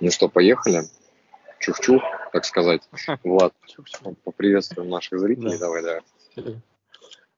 [0.00, 0.82] Ну что, поехали?
[1.60, 2.02] Чух-чух,
[2.32, 2.88] так сказать.
[3.24, 3.52] Влад,
[4.24, 5.58] поприветствуем наших зрителей.
[5.58, 6.60] Давай, давай.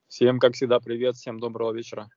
[0.08, 2.10] Всем, как всегда, привет, всем доброго вечера.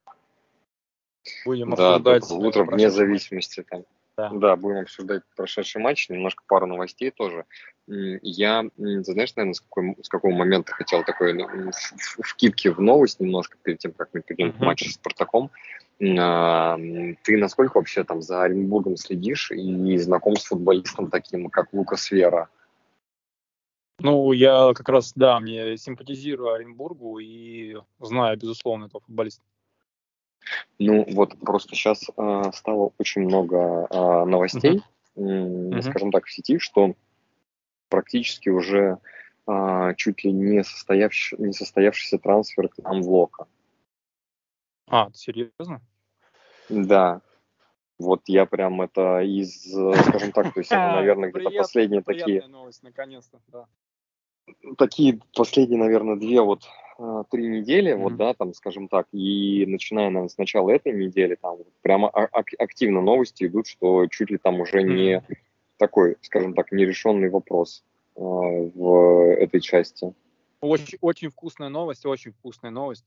[1.45, 2.30] Будем да, обсуждать...
[2.32, 3.86] утро, вне зависимости там.
[4.16, 4.30] Да.
[4.32, 7.45] да, будем обсуждать прошедший матч, немножко пару новостей тоже.
[7.88, 11.72] Я, знаешь, наверное, с, какой, с какого момента хотел такой ну,
[12.22, 14.59] вкидки в новость немножко перед тем, как мы перейдем uh-huh.
[14.59, 15.49] к матчу с Спартаком.
[16.20, 16.77] А,
[17.23, 22.50] ты насколько вообще там за Оренбургом следишь и знаком с футболистом таким, как Лукас Вера?
[24.00, 29.41] Ну, я как раз, да, мне симпатизирую Оренбургу и знаю, безусловно, этого футболиста.
[30.79, 34.81] Ну, вот просто сейчас э, стало очень много э, новостей,
[35.16, 35.77] uh-huh.
[35.77, 36.95] э, скажем так, в сети, что
[37.89, 38.99] практически уже
[39.47, 43.47] э, чуть ли не, состоявший, не состоявшийся трансфер к нам в Лока.
[44.88, 45.81] А, серьезно?
[46.69, 47.22] Да.
[48.00, 52.45] Вот я прям это из, скажем так, то есть это, наверное, где-то последние такие...
[52.47, 53.67] новость, наконец-то, да.
[54.78, 56.83] Такие последние, наверное, две вот а,
[57.30, 57.97] три недели, mm-hmm.
[57.97, 63.02] вот, да, там, скажем так, и начиная, наверное, с начала этой недели, там, прямо активно
[63.02, 64.95] новости идут, что чуть ли там уже mm-hmm.
[64.95, 65.23] не
[65.77, 67.83] такой, скажем так, нерешенный вопрос
[68.16, 70.13] э, в этой части.
[70.61, 73.05] Очень, очень вкусная новость, очень вкусная новость.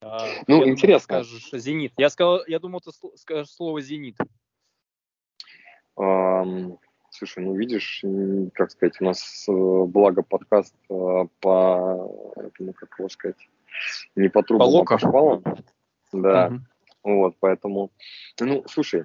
[0.00, 1.14] А, ну, я интересно.
[1.14, 1.92] Думал, скажешь «Зенит».
[1.96, 4.16] Я, сказал, я думал, ты скажешь слово «Зенит».
[5.96, 6.78] Um,
[7.14, 8.04] слушай, ну видишь,
[8.54, 13.48] как сказать, у нас э, благо подкаст э, по, ну, как его сказать,
[14.16, 15.42] не по трубам, по а по шпалам.
[16.12, 16.60] Да, угу.
[17.04, 17.90] вот, поэтому,
[18.40, 19.04] ну, слушай,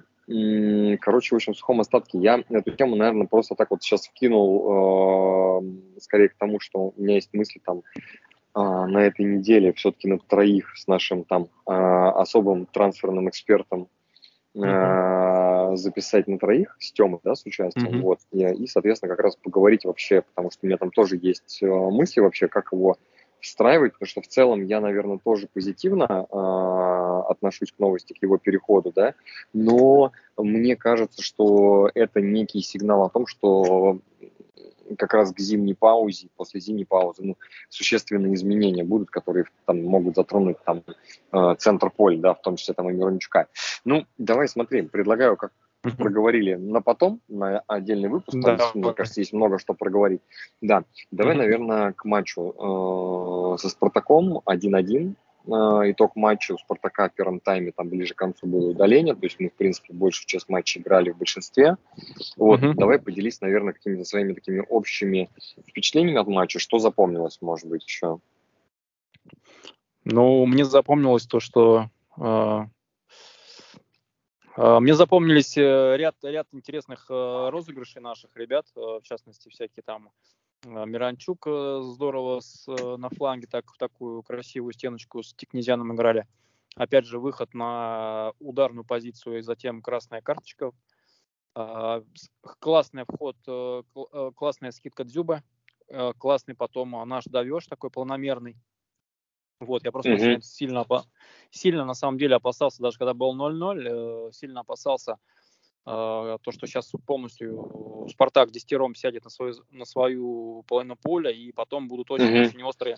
[1.00, 5.62] короче, в общем, в сухом остатке я эту тему, наверное, просто так вот сейчас вкинул,
[5.62, 7.82] э, скорее к тому, что у меня есть мысли там
[8.52, 13.88] а, на этой неделе все-таки на троих с нашим там а, особым трансферным экспертом
[14.56, 15.76] mm-hmm.
[15.76, 18.02] записать на троих с Тёмой, да, с участием, mm-hmm.
[18.02, 21.62] вот, и, и, соответственно, как раз поговорить вообще, потому что у меня там тоже есть
[21.62, 22.96] э, мысли вообще, как его
[23.40, 28.38] встраивать, потому что в целом я, наверное, тоже позитивно э, отношусь к новости, к его
[28.38, 29.14] переходу, да,
[29.52, 33.98] но мне кажется, что это некий сигнал о том, что
[34.96, 37.36] как раз к зимней паузе, после зимней паузы, ну,
[37.68, 40.82] существенные изменения будут, которые там могут затронуть там
[41.32, 43.48] э, центр поля, да, в том числе там и Мирончука.
[43.84, 45.52] Ну, давай смотри, предлагаю, как
[45.82, 50.20] проговорили на потом, на отдельный выпуск, да, там, мне кажется, есть много что проговорить.
[50.60, 55.14] Да, давай, наверное, к матчу э, со Спартаком 1-1.
[55.46, 59.24] Э, итог матча у Спартака в первом тайме там ближе к концу было удаление, то
[59.24, 61.76] есть мы, в принципе, большую часть матча играли в большинстве.
[62.36, 62.74] Вот, uh-huh.
[62.74, 65.30] давай поделись, наверное, какими-то своими такими общими
[65.68, 68.20] впечатлениями от матча, что запомнилось, может быть, еще?
[70.04, 72.60] Ну, мне запомнилось то, что э,
[74.56, 80.10] э, мне запомнились ряд, ряд интересных э, розыгрышей наших ребят, в частности, всякие там
[80.66, 86.26] Миранчук э, здорово с, э, на фланге так, в такую красивую стеночку с Тикнезяном играли.
[86.76, 90.72] Опять же, выход на ударную позицию и затем красная карточка.
[91.54, 92.02] А,
[92.60, 93.82] классный вход, э,
[94.36, 95.42] классная скидка Дзюба.
[96.18, 98.56] Классный потом наш давеж такой планомерный.
[99.58, 100.40] Вот, я просто mm-hmm.
[100.40, 100.86] сильно,
[101.50, 105.18] сильно на самом деле опасался, даже когда был 0-0, сильно опасался, а,
[105.84, 111.88] то, что сейчас полностью Спартак десятером сядет на свою, на свою половину поля, и потом
[111.88, 112.64] будут очень-очень mm-hmm.
[112.64, 112.96] острые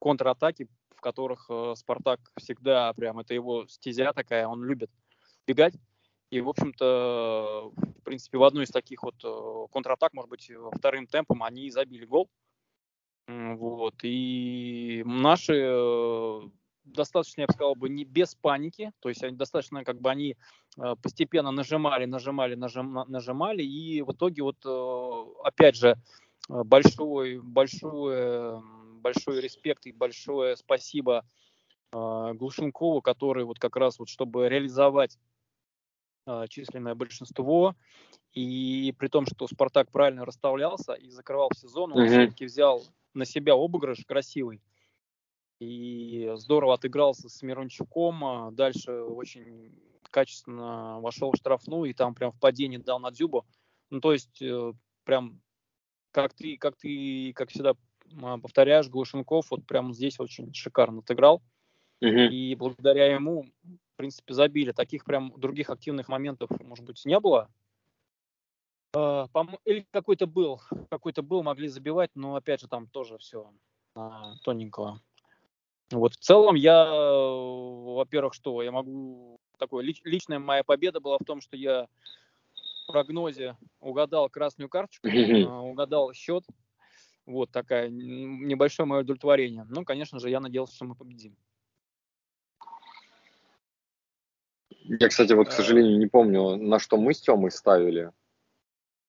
[0.00, 4.90] контратаки, в которых э, Спартак всегда прям, это его стезя такая, он любит
[5.46, 5.74] бегать.
[6.30, 11.06] И, в общем-то, в принципе, в одной из таких вот э, контратак, может быть, вторым
[11.06, 12.28] темпом они забили гол.
[13.26, 13.94] Вот.
[14.02, 16.40] И наши э,
[16.84, 20.36] достаточно, я бы сказал, бы не без паники, то есть они достаточно, как бы они
[20.78, 25.96] э, постепенно нажимали, нажимали, нажим, нажимали, и в итоге вот, э, опять же,
[26.48, 28.60] э, большой, большой,
[29.00, 31.24] большой респект и большое спасибо
[31.92, 35.16] Глушенкову, который вот как раз вот, чтобы реализовать
[36.48, 37.76] численное большинство,
[38.32, 42.08] и при том, что Спартак правильно расставлялся и закрывал сезон, он mm-hmm.
[42.08, 42.82] все-таки взял
[43.12, 44.60] на себя обыгрыш красивый,
[45.60, 48.24] и здорово отыгрался с Мирончуком.
[48.24, 49.78] А дальше очень
[50.10, 53.44] качественно вошел в штрафную и там прям в падении дал на Дзюбу.
[53.90, 54.72] Ну, то есть э,
[55.04, 55.40] прям
[56.12, 57.74] как ты, как ты, как всегда
[58.40, 61.42] повторяешь, Глушенков вот прям здесь очень шикарно отыграл.
[62.00, 62.08] Угу.
[62.08, 64.72] И благодаря ему, в принципе, забили.
[64.72, 67.48] Таких прям других активных моментов, может быть, не было.
[68.94, 69.26] А,
[69.64, 70.60] или какой-то был,
[70.90, 73.50] какой-то был, могли забивать, но опять же там тоже все
[74.44, 75.00] тоненького.
[75.94, 81.24] Вот в целом я, во-первых, что я могу такое лич, личная моя победа была в
[81.24, 81.86] том, что я э,
[82.88, 86.44] прогнозе угадал красную карточку, а, угадал счет.
[87.26, 89.64] Вот такая небольшое мое удовлетворение.
[89.70, 91.36] Ну, конечно же, я надеялся, что мы победим.
[94.86, 95.54] Я, кстати, вот, к э.
[95.54, 98.10] сожалению, не помню, на что мы с Тёмой ставили.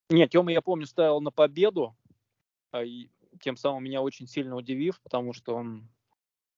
[0.09, 1.95] Нет, Тёма, я помню, ставил на победу,
[2.71, 2.83] а,
[3.41, 5.89] тем самым меня очень сильно удивив, потому что он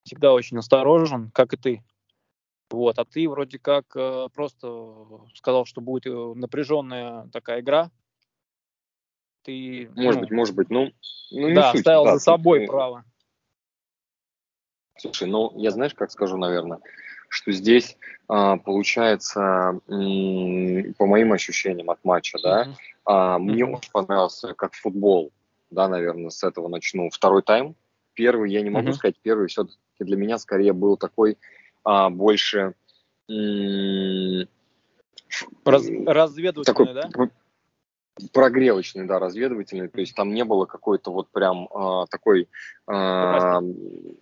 [0.07, 1.83] всегда очень осторожен, как и ты.
[2.69, 4.95] Вот, а ты вроде как э, просто
[5.35, 7.91] сказал, что будет э, напряженная такая игра.
[9.43, 10.91] Ты, может ну, быть, может быть, ну,
[11.31, 12.67] ну да, суть, ставил да, за собой ты...
[12.67, 13.05] право.
[14.97, 16.79] Слушай, ну я знаешь, как скажу, наверное,
[17.29, 22.75] что здесь а, получается, м- по моим ощущениям от матча, да, mm-hmm.
[23.05, 23.77] а, мне mm-hmm.
[23.77, 25.31] очень понравился как футбол,
[25.69, 27.09] да, наверное, с этого начну.
[27.09, 27.75] Второй тайм,
[28.17, 28.93] первый, я не могу mm-hmm.
[28.93, 31.37] сказать, первый все-таки для меня скорее был такой
[31.83, 32.73] а, больше
[35.65, 37.09] Раз, разведывательный, такой, да?
[38.33, 42.49] прогревочный, да, разведывательный, то есть там не было какой-то вот прям а, такой
[42.87, 43.61] а,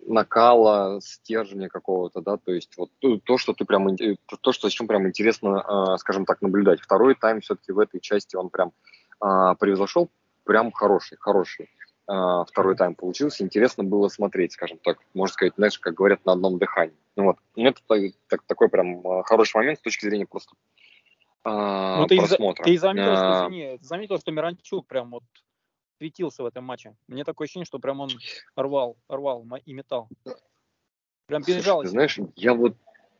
[0.06, 2.90] накала, стержня какого-то, да, то есть вот
[3.24, 6.80] то, что ты прям, то, что с чем прям интересно, а, скажем так, наблюдать.
[6.80, 8.72] Второй тайм все-таки в этой части он прям
[9.20, 10.10] а, превзошел,
[10.44, 11.70] прям хороший, хороший.
[12.08, 16.32] А, второй тайм получился, интересно было смотреть, скажем так, можно сказать, знаешь, как говорят, на
[16.32, 16.96] одном дыхании.
[17.16, 17.80] Ну вот, это
[18.28, 20.54] так, такой прям а, хороший момент с точки зрения просто
[21.48, 22.64] а, ну, ты просмотра.
[22.64, 23.16] Ты заметил, а...
[23.16, 25.22] что, извини, заметил, что Миранчук прям вот
[25.98, 26.96] светился в этом матче.
[27.06, 28.10] Мне такое ощущение, что прям он
[28.56, 30.08] рвал, рвал и метал.
[31.26, 31.82] Прям бежал.
[31.82, 32.76] Слушай, ты знаешь, я вот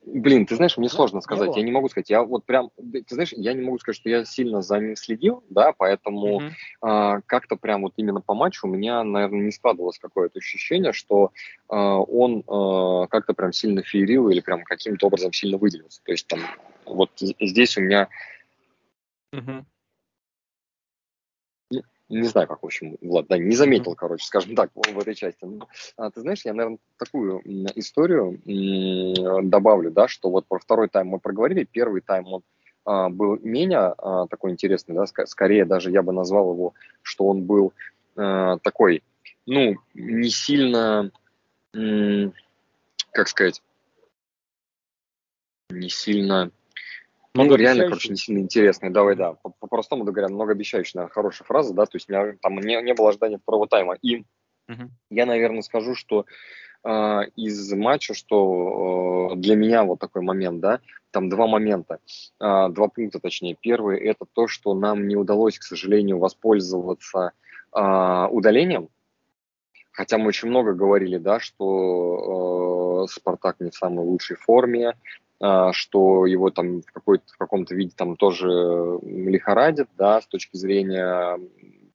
[0.07, 3.05] Блин, ты знаешь, мне сложно сказать, не я не могу сказать, я вот прям, ты
[3.11, 6.53] знаешь, я не могу сказать, что я сильно за ним следил, да, поэтому mm-hmm.
[6.81, 11.33] а, как-то прям вот именно по матчу у меня, наверное, не складывалось какое-то ощущение, что
[11.69, 16.29] а, он а, как-то прям сильно феерил или прям каким-то образом сильно выделился, то есть
[16.29, 16.39] там
[16.85, 18.09] вот здесь у меня
[19.35, 19.65] mm-hmm
[22.09, 25.45] не знаю, как, в общем, Влад, да, не заметил, короче, скажем так, в этой части.
[25.45, 27.43] Но, а, ты знаешь, я, наверное, такую
[27.79, 28.41] историю
[29.49, 32.43] добавлю, да, что вот про второй тайм мы проговорили, первый тайм он
[32.85, 37.27] а, был менее а, такой интересный, да, ск- скорее даже я бы назвал его, что
[37.27, 37.73] он был
[38.17, 39.03] а, такой,
[39.45, 41.11] ну, не сильно,
[41.75, 42.33] м-
[43.11, 43.63] как сказать,
[45.71, 46.53] не сильно
[47.45, 48.91] ну, реально, короче, не сильно интересный.
[48.91, 49.35] Давай, да.
[49.61, 53.11] По-простому говоря, многообещающая, наверное, хорошая фраза, да, то есть у меня там не, не было
[53.11, 53.95] ожидания второго тайма.
[54.03, 54.25] И
[54.69, 54.89] uh-huh.
[55.11, 56.27] я, наверное, скажу, что
[56.85, 60.81] э, из матча, что э, для меня вот такой момент, да,
[61.11, 61.99] там два момента,
[62.41, 63.57] э, два пункта точнее.
[63.61, 67.33] Первый– это то, что нам не удалось, к сожалению, воспользоваться
[67.73, 68.89] э, удалением,
[69.97, 74.95] Хотя мы очень много говорили, да, что э, Спартак не в самой лучшей форме,
[75.39, 78.49] что его там в, какой-то, в каком-то виде там тоже
[79.03, 81.39] лихорадит, да, с точки зрения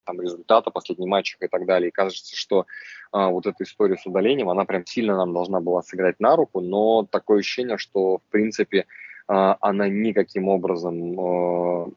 [0.05, 1.89] там, результата последних матчей и так далее.
[1.89, 2.65] И кажется, что
[3.11, 6.61] а, вот эта история с удалением, она прям сильно нам должна была сыграть на руку,
[6.61, 8.85] но такое ощущение, что, в принципе,
[9.27, 11.89] а, она никаким образом а,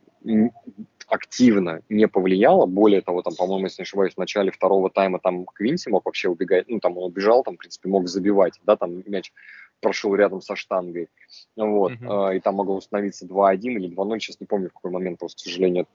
[1.09, 2.67] активно не повлияла.
[2.67, 6.29] Более того, там, по-моему, если не ошибаюсь, в начале второго тайма там Квинси мог вообще
[6.29, 9.33] убегать, ну, там он убежал, там, в принципе, мог забивать, да, там мяч
[9.85, 11.11] прошел рядом со штангой.
[11.57, 11.93] Вот.
[11.93, 12.37] Uh-huh.
[12.37, 15.45] И там могло установиться 2-1 или 2-0, сейчас не помню, в какой момент, просто, к
[15.45, 15.87] сожалению,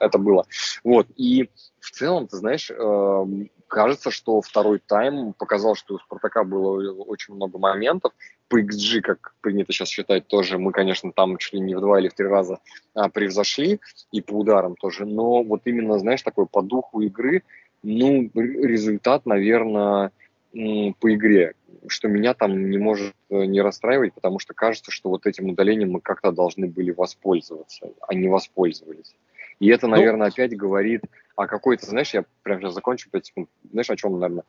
[0.00, 0.46] это было.
[0.82, 1.06] Вот.
[1.16, 6.90] И в целом, ты знаешь, эм, кажется, что второй тайм показал, что у Спартака было
[7.02, 8.12] очень много моментов.
[8.48, 12.00] По XG, как принято сейчас считать, тоже мы, конечно, там чуть ли не в два
[12.00, 12.60] или в три раза
[12.94, 13.78] а, превзошли,
[14.10, 15.04] и по ударам тоже.
[15.04, 17.42] Но вот именно, знаешь, такой по духу игры,
[17.82, 20.12] ну, результат, наверное,
[20.54, 21.54] по игре
[21.88, 25.92] что меня там не может э, не расстраивать, потому что кажется, что вот этим удалением
[25.92, 29.14] мы как-то должны были воспользоваться, а не воспользовались.
[29.60, 31.02] И это, ну, наверное, ну, опять говорит
[31.36, 34.44] о какой-то, знаешь, я прям сейчас закончу 5 секунд, знаешь, о чем, наверное,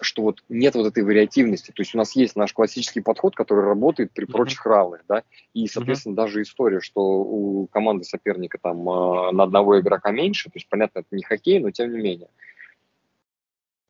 [0.00, 3.64] что вот нет вот этой вариативности, то есть у нас есть наш классический подход, который
[3.64, 5.22] работает при прочих равных, да,
[5.54, 6.16] и, соответственно, mm-hmm.
[6.16, 11.00] даже история, что у команды соперника там э, на одного игрока меньше, то есть, понятно,
[11.00, 12.28] это не хоккей, но тем не менее,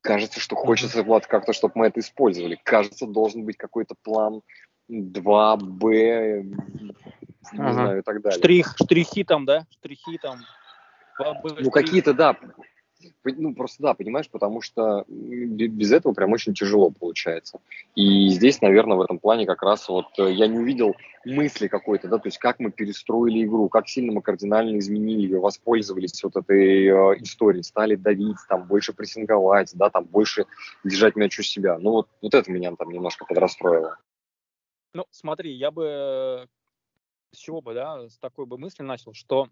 [0.01, 2.59] Кажется, что хочется, Влад, как-то, чтобы мы это использовали.
[2.63, 4.41] Кажется, должен быть какой-то план
[4.89, 7.73] 2Б, не ага.
[7.73, 8.39] знаю, и так далее.
[8.39, 9.65] Штрих, штрихи там, да?
[9.71, 10.39] Штрихи там.
[11.59, 12.37] Ну, какие-то, да.
[13.23, 17.59] Ну, просто да, понимаешь, потому что без этого прям очень тяжело получается.
[17.95, 22.09] И здесь, наверное, в этом плане как раз вот э, я не увидел мысли какой-то,
[22.09, 26.35] да, то есть как мы перестроили игру, как сильно мы кардинально изменили ее, воспользовались вот
[26.35, 30.45] этой э, историей, стали давить, там, больше прессинговать, да, там, больше
[30.83, 31.77] держать мяч у себя.
[31.79, 33.97] Ну, вот, вот это меня там немножко подрастроило.
[34.93, 36.47] Ну, смотри, я бы
[37.31, 39.47] с чего бы, да, с такой бы мысли начал, что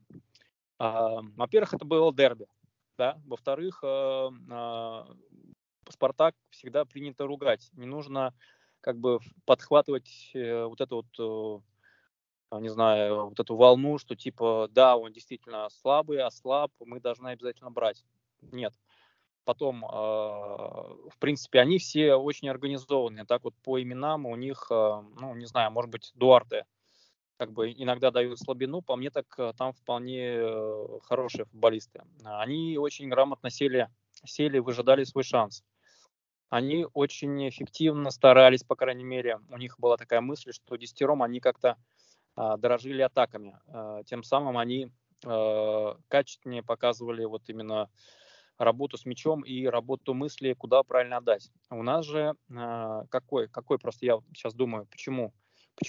[0.80, 2.46] А, во-первых, это было дерби,
[2.98, 3.20] да.
[3.26, 3.84] Во-вторых,
[5.90, 7.70] Спартак всегда принято ругать.
[7.74, 8.34] Не нужно
[8.82, 11.64] как бы подхватывать э, вот эту вот
[12.52, 17.30] э, не знаю, вот эту волну, что типа, да, он действительно слабый, ослаб, мы должны
[17.30, 18.06] обязательно брать.
[18.42, 18.74] Нет.
[19.44, 23.26] Потом, э, в принципе, они все очень организованные.
[23.26, 26.66] Так вот по именам у них, ну, не знаю, может быть, Дуарте
[27.38, 29.26] как бы иногда дают слабину, по мне так
[29.58, 30.42] там вполне
[31.04, 32.02] хорошие футболисты.
[32.24, 33.90] Они очень грамотно сели,
[34.26, 35.64] сели выжидали свой шанс
[36.50, 41.40] они очень эффективно старались, по крайней мере, у них была такая мысль, что десятером они
[41.40, 41.78] как-то
[42.36, 43.60] а, дорожили атаками.
[43.68, 44.92] А, тем самым они
[45.26, 47.90] а, качественнее показывали вот именно
[48.58, 51.52] работу с мячом и работу мысли, куда правильно отдать.
[51.70, 52.34] У нас же
[53.12, 55.32] какой, какой просто я сейчас думаю, почему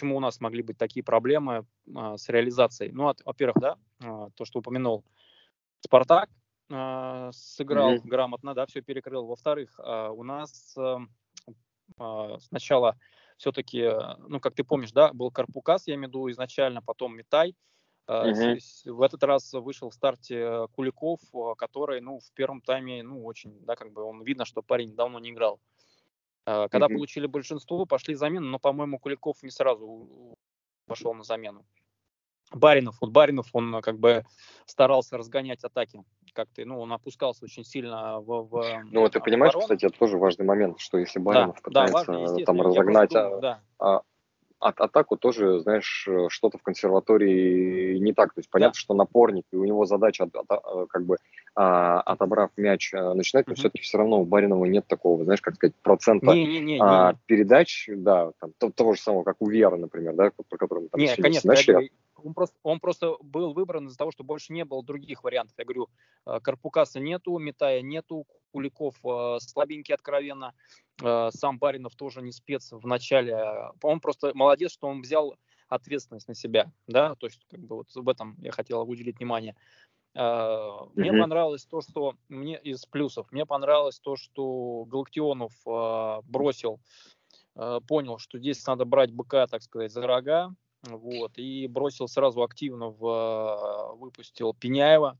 [0.02, 2.92] у нас могли быть такие проблемы а, с реализацией.
[2.92, 5.04] Ну, от, во-первых, да, а, то, что упомянул,
[5.80, 6.28] Спартак
[6.70, 8.04] э, сыграл mm-hmm.
[8.04, 9.26] грамотно, да, все перекрыл.
[9.26, 10.98] Во-вторых, э, у нас э,
[11.98, 12.96] э, сначала
[13.36, 13.88] все-таки,
[14.26, 17.54] ну, как ты помнишь, да, был Карпукас, я имею в виду изначально, потом Метай.
[18.08, 18.58] Mm-hmm.
[18.86, 21.20] В этот раз вышел в старте Куликов,
[21.56, 25.20] который, ну, в первом тайме, ну, очень, да, как бы он видно, что парень давно
[25.20, 25.60] не играл.
[26.70, 26.94] Когда mm-hmm.
[26.94, 30.36] получили большинство, пошли замены, но, по-моему, Куликов не сразу
[30.86, 31.64] пошел на замену.
[32.50, 34.24] Баринов, вот Баринов, он как бы
[34.64, 36.02] старался разгонять атаки
[36.32, 39.74] как-то, ну, он опускался очень сильно в, в Ну, вот ты понимаешь, оборону.
[39.74, 43.36] кстати, это тоже важный момент, что если Баринов да, пытается да, важно, там разогнать думаю,
[43.36, 43.62] а, да.
[43.78, 44.02] а,
[44.60, 48.34] а, атаку, тоже, знаешь, что-то в консерватории не так.
[48.34, 48.80] То есть понятно, да.
[48.80, 51.16] что напорник, и у него задача, от, от, а, как бы,
[51.54, 55.56] а, отобрав мяч, а, начинать, но все-таки все равно у Баринова нет такого, знаешь, как
[55.56, 57.18] сказать, процента не, не, не, а, не.
[57.26, 61.00] передач, да, там, того же самого, как у Веры, например, да, про который мы там
[61.00, 61.90] не, конечно, начали
[62.22, 65.54] он просто, он просто был выбран из-за того, что больше не было других вариантов.
[65.58, 65.88] Я говорю,
[66.26, 70.54] э, Карпукаса нету, Метая нету, Куликов э, слабенький откровенно,
[71.02, 73.72] э, сам Баринов тоже не спец в начале.
[73.82, 75.36] Он просто молодец, что он взял
[75.68, 79.54] ответственность на себя, да, то есть как бы вот в этом я хотел уделить внимание.
[80.14, 81.20] Мне mm-hmm.
[81.20, 85.52] понравилось то, что мне из плюсов, мне понравилось то, что Галактионов
[86.24, 86.80] бросил,
[87.54, 90.54] понял, что здесь надо брать быка, так сказать, за рога,
[90.96, 95.18] вот, и бросил сразу активно в, а, выпустил Пеняева,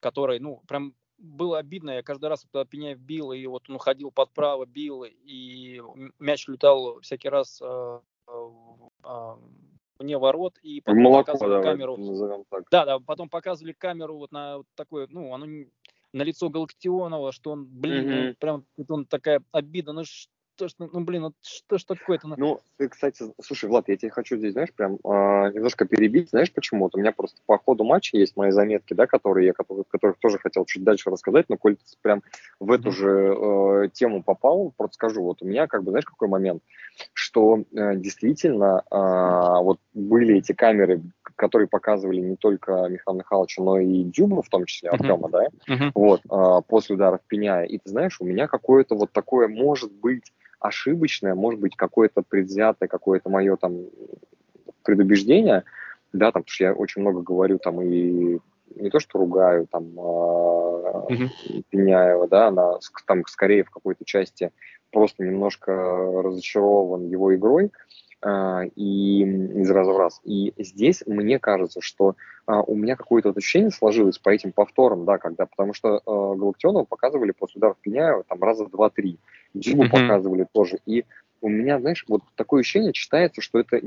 [0.00, 4.10] который, ну, прям было обидно, я каждый раз, когда Пеняев бил, и вот он уходил
[4.10, 5.80] под право, бил, и
[6.18, 9.36] мяч летал всякий раз э, э,
[9.98, 11.96] вне ворот, и потом Молоко, показывали давай, камеру.
[12.70, 15.46] Да, да, потом показывали камеру вот на вот такое, ну, оно
[16.12, 18.28] на лицо Галактионова, что он, блин, mm-hmm.
[18.28, 20.02] ну, прям он такая обида, ну
[20.68, 22.28] что, ну, блин, вот что ж такое-то?
[22.36, 26.52] Ну, ты, кстати, слушай, Влад, я тебе хочу здесь, знаешь, прям э, немножко перебить, знаешь,
[26.52, 26.84] почему?
[26.84, 30.18] Вот у меня просто по ходу матча есть мои заметки, да, которые я, которые, которых
[30.18, 32.22] тоже хотел чуть дальше рассказать, но коль ты прям
[32.58, 36.28] в эту же э, тему попал, просто скажу, вот у меня, как бы, знаешь, какой
[36.28, 36.62] момент,
[37.12, 41.02] что э, действительно э, вот были эти камеры,
[41.36, 45.48] которые показывали не только Михаила Михайловича, но и Дюбу, в том числе, Артема, uh-huh.
[45.66, 45.90] да, uh-huh.
[45.94, 50.32] вот, э, после ударов Пеняя, и ты знаешь, у меня какое-то вот такое, может быть,
[50.60, 53.86] ошибочное, может быть, какое-то предвзятое, какое-то мое там
[54.82, 55.64] предубеждение,
[56.12, 58.38] да, там, потому что я очень много говорю там и
[58.76, 61.64] не то что ругаю там mm-hmm.
[61.70, 64.52] Пеняева, да, она там скорее в какой-то части
[64.92, 67.70] просто немножко разочарован его игрой,
[68.22, 70.20] а, и из раза в раз.
[70.24, 75.04] И здесь мне кажется, что а, у меня какое-то вот ощущение сложилось по этим повторам,
[75.04, 79.18] да, когда, потому что а, Галактионова показывали после ударов Пеняева там раза два-три,
[79.54, 79.90] Диму mm-hmm.
[79.90, 81.04] показывали тоже, и
[81.42, 83.80] у меня, знаешь, вот такое ощущение читается, что это,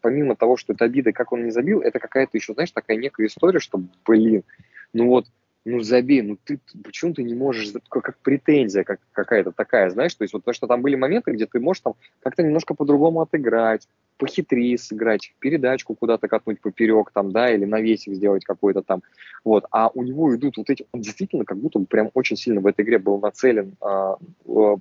[0.00, 3.26] помимо того, что это обида, как он не забил, это какая-то еще, знаешь, такая некая
[3.26, 4.44] история, что, блин,
[4.92, 5.26] ну вот
[5.64, 10.14] ну забей, ну ты почему ты не можешь, как, как претензия как, какая-то такая, знаешь,
[10.14, 13.20] то есть вот потому что там были моменты, где ты можешь там как-то немножко по-другому
[13.20, 13.86] отыграть,
[14.16, 19.02] похитрее сыграть, передачку куда-то катнуть поперек там, да, или навесик сделать какой-то там,
[19.44, 22.60] вот, а у него идут вот эти, он действительно как будто бы прям очень сильно
[22.60, 24.16] в этой игре был нацелен а,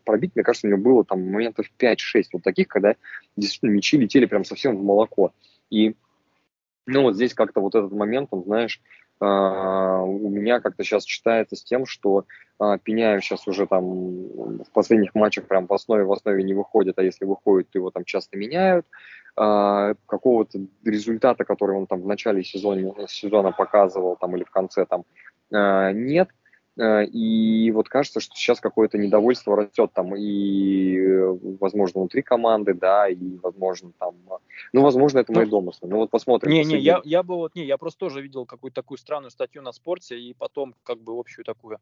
[0.06, 1.96] пробить, мне кажется, у него было там моментов 5-6
[2.34, 2.96] вот таких, когда
[3.36, 5.34] действительно мячи летели прям совсем в молоко,
[5.70, 5.96] и
[6.86, 8.82] ну вот здесь как-то вот этот момент, он, знаешь,
[9.22, 12.26] у меня как-то сейчас читается с тем, что
[12.58, 13.84] а, Пеняев сейчас уже там
[14.64, 17.92] в последних матчах прям в основе в основе не выходит, а если выходит, то его
[17.92, 18.86] там часто меняют.
[19.36, 24.86] А, какого-то результата, который он там в начале сезона, сезона показывал там или в конце
[24.86, 25.04] там
[25.52, 26.30] нет.
[26.80, 30.98] Э, и вот кажется, что сейчас какое-то недовольство растет там и,
[31.60, 34.16] возможно, внутри команды, да, и, возможно, там,
[34.72, 35.90] ну, возможно, это мои ну, домыслы.
[35.90, 36.52] Ну, вот посмотрим.
[36.52, 39.62] Не, не, я, я бы вот, не, я просто тоже видел какую-то такую странную статью
[39.62, 41.80] на спорте, и потом, как бы, общую такую.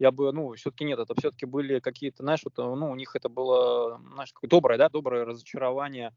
[0.00, 3.28] Я бы, ну, все-таки нет, это все-таки были какие-то, знаешь, вот, ну, у них это
[3.28, 6.12] было, знаешь, доброе, да, доброе разочарование,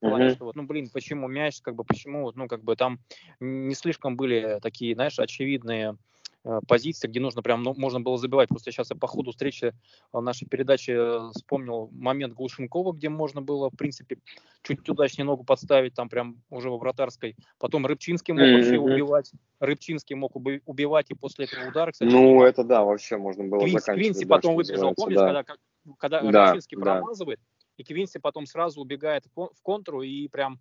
[0.00, 3.00] плане, что вот, ну, блин, почему мяч, как бы, почему, ну, как бы там
[3.40, 6.17] не слишком были такие, знаешь, очевидные Э,
[6.66, 8.48] позиции, где нужно прям, ну, можно было забивать.
[8.48, 9.74] Просто сейчас я по ходу встречи
[10.12, 14.18] э, нашей передачи э, вспомнил момент Глушенкова, где можно было, в принципе,
[14.62, 17.36] чуть удачнее ногу подставить, там прям уже во вратарской.
[17.58, 18.54] Потом Рыбчинский мог mm-hmm.
[18.54, 19.32] вообще убивать.
[19.60, 22.10] Рыбчинский мог убивать, и после этого удара, кстати.
[22.10, 24.06] Ну, это да, вообще можно было Квинс, заканчивать.
[24.06, 25.42] Квинси да, потом выбежал, помнишь, да.
[25.42, 25.56] когда,
[25.98, 26.82] когда да, Рыбчинский да.
[26.82, 27.40] промазывает,
[27.76, 30.60] и Квинси потом сразу убегает в контру и прям,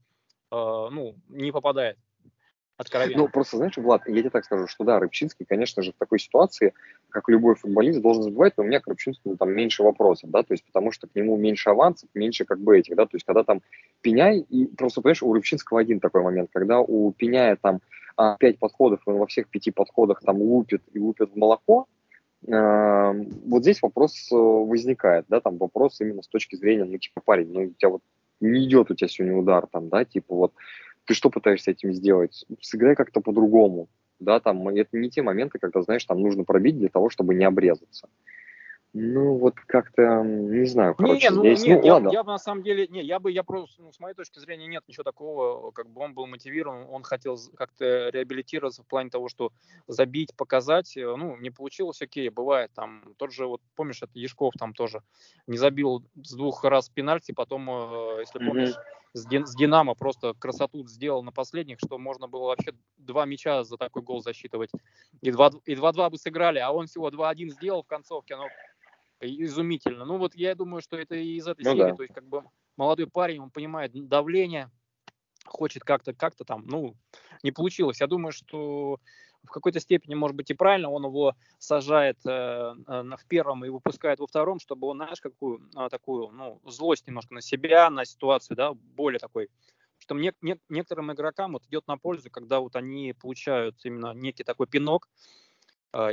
[0.52, 1.98] э, ну, не попадает.
[2.78, 3.24] Откровенно.
[3.24, 6.20] Ну, просто, знаешь, Влад, я тебе так скажу, что да, Рыбчинский, конечно же, в такой
[6.20, 6.74] ситуации,
[7.10, 10.54] как любой футболист, должен забивать, но у меня к Рыбчинскому там меньше вопросов, да, то
[10.54, 13.44] есть потому что к нему меньше авансов, меньше как бы этих, да, то есть когда
[13.44, 13.62] там
[14.02, 17.80] Пеняй, и просто, понимаешь, у Рыбчинского один такой момент, когда у Пеняя там
[18.16, 21.88] а, пять подходов, он во всех пяти подходах там лупит и лупит в молоко,
[22.46, 23.14] э,
[23.46, 27.52] вот здесь вопрос э, возникает, да, там вопрос именно с точки зрения, ну, типа, парень,
[27.52, 28.02] ну, у тебя вот
[28.40, 30.54] не идет у тебя сегодня удар там, да, типа вот
[31.08, 32.46] ты что пытаешься этим сделать?
[32.62, 33.88] Сыграй как-то по-другому.
[34.20, 37.46] Да, там, это не те моменты, когда, знаешь, там нужно пробить для того, чтобы не
[37.46, 38.10] обрезаться.
[38.94, 42.10] Ну, вот как-то, не знаю, короче, не, ну, здесь, нет, ну, я, ладно.
[42.10, 44.66] я бы на самом деле, не, я бы, я просто, ну, с моей точки зрения,
[44.66, 49.28] нет ничего такого, как бы он был мотивирован, он хотел как-то реабилитироваться в плане того,
[49.30, 49.52] что
[49.88, 54.54] забить, показать, э, ну, не получилось, окей, бывает, там, тот же, вот, помнишь, это Яшков
[54.58, 55.04] там тоже
[55.46, 58.98] не забил с двух раз пенальти, потом, э, если помнишь, mm-hmm.
[59.14, 63.78] С, с Динамо просто красоту сделал на последних, что можно было вообще два мяча за
[63.78, 64.72] такой гол засчитывать,
[65.22, 68.48] и 2-2 бы сыграли, а он всего 2-1 сделал в концовке, но
[69.22, 70.06] изумительно.
[70.06, 71.96] Ну вот я думаю, что это из этой ну, серии, да.
[71.96, 72.44] то есть как бы
[72.76, 74.70] молодой парень, он понимает давление,
[75.46, 76.96] хочет как-то, как-то там, ну,
[77.44, 78.02] не получилось.
[78.02, 79.00] Я думаю, что
[79.48, 83.70] в какой-то степени, может быть, и правильно, он его сажает э, э, в первом и
[83.70, 88.06] выпускает во втором, чтобы он, знаешь, какую э, такую, ну, злость немножко на себя, на
[88.06, 89.50] ситуацию, да, более такой,
[89.98, 94.44] что мне, не, некоторым игрокам вот идет на пользу, когда вот они получают именно некий
[94.44, 95.12] такой пинок, а,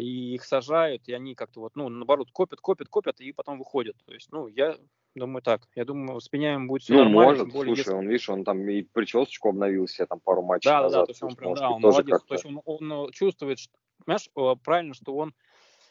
[0.01, 3.97] и их сажают, и они как-то вот, ну, наоборот, копят, копят, копят, и потом выходят.
[4.07, 4.77] То есть, ну, я
[5.15, 5.69] думаю так.
[5.75, 7.31] Я думаю, с Пеняем будет все ну, нормально.
[7.31, 7.93] может, более, слушай, если...
[7.93, 10.93] он, видишь, он там и причесочку обновил себе там пару матчей да, назад.
[10.93, 12.23] Да, да, то есть он прям, да, он молодец.
[12.27, 13.73] То есть он, он чувствует, что,
[14.05, 15.35] понимаешь, э, правильно, что он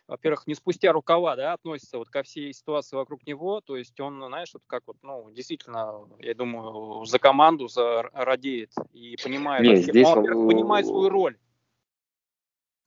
[0.08, 4.22] во-первых, не спустя рукава, да, относится вот ко всей ситуации вокруг него, то есть он,
[4.28, 9.76] знаешь, вот как вот, ну, действительно, я думаю, за команду за радеет и понимает, не,
[9.78, 11.38] здесь он понимает свою роль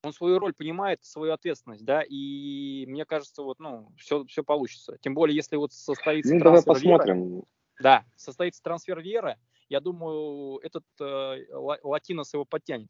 [0.07, 4.97] он свою роль понимает, свою ответственность, да, и мне кажется, вот, ну, все, все получится.
[5.01, 7.29] Тем более, если вот состоится ну, трансфер давай посмотрим.
[7.29, 7.42] Вера,
[7.81, 9.37] да, состоится трансфер Вера,
[9.69, 11.45] я думаю, этот э,
[11.83, 12.88] Латинос его подтянет.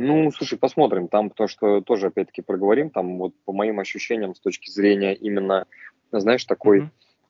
[0.00, 1.08] Ну, слушай, посмотрим.
[1.08, 5.66] Там то, что тоже опять-таки проговорим, там вот по моим ощущениям с точки зрения именно,
[6.12, 6.82] знаешь, такой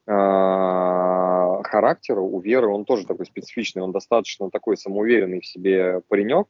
[0.05, 1.59] mm-hmm.
[1.59, 6.47] э, характера у Веры, он тоже такой специфичный, он достаточно такой самоуверенный в себе паренек,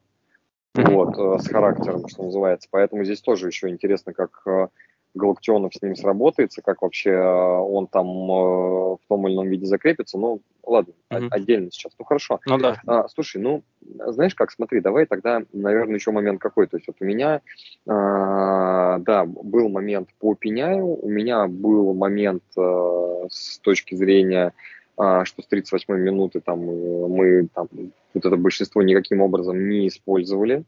[0.76, 2.68] вот, э, с характером, что называется.
[2.72, 4.68] Поэтому здесь тоже еще интересно, как э,
[5.16, 10.18] Галактионов с ним сработается, как вообще э, он там в том или ином виде закрепится.
[10.18, 11.28] Ну, ладно, mm-hmm.
[11.32, 11.94] отдельно сейчас.
[11.98, 12.40] Ну, хорошо.
[12.46, 12.80] Ну, да.
[12.86, 16.68] А, слушай, ну, знаешь как, смотри, давай тогда, наверное, еще момент какой.
[16.68, 17.42] То есть вот у меня,
[17.88, 24.54] а, да, был момент по Пеняю, у меня был момент а, с точки зрения
[25.00, 27.70] что с 38 минуты там мы там
[28.14, 30.66] вот это большинство никаким образом не использовали,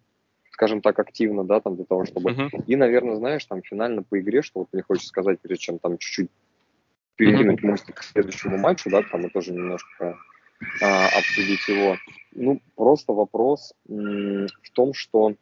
[0.51, 2.31] скажем так, активно, да, там для того, чтобы...
[2.31, 2.63] Uh-huh.
[2.67, 5.97] И, наверное, знаешь, там финально по игре, что вот мне хочется сказать, прежде чем там
[5.97, 6.29] чуть-чуть
[7.15, 7.67] перекинуть uh-huh.
[7.67, 10.17] мостик к следующему матчу, да, там и тоже немножко
[10.81, 11.97] а, обсудить его.
[12.33, 15.33] Ну, просто вопрос м- в том, что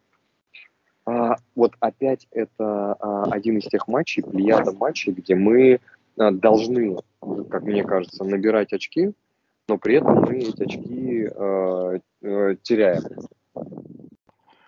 [1.05, 5.79] а, вот опять это а, один из тех матчей, плеяда матчей, где мы а,
[6.19, 6.97] должны,
[7.49, 9.13] как мне кажется, набирать очки,
[9.67, 13.03] но при этом мы эти очки э, э, теряем.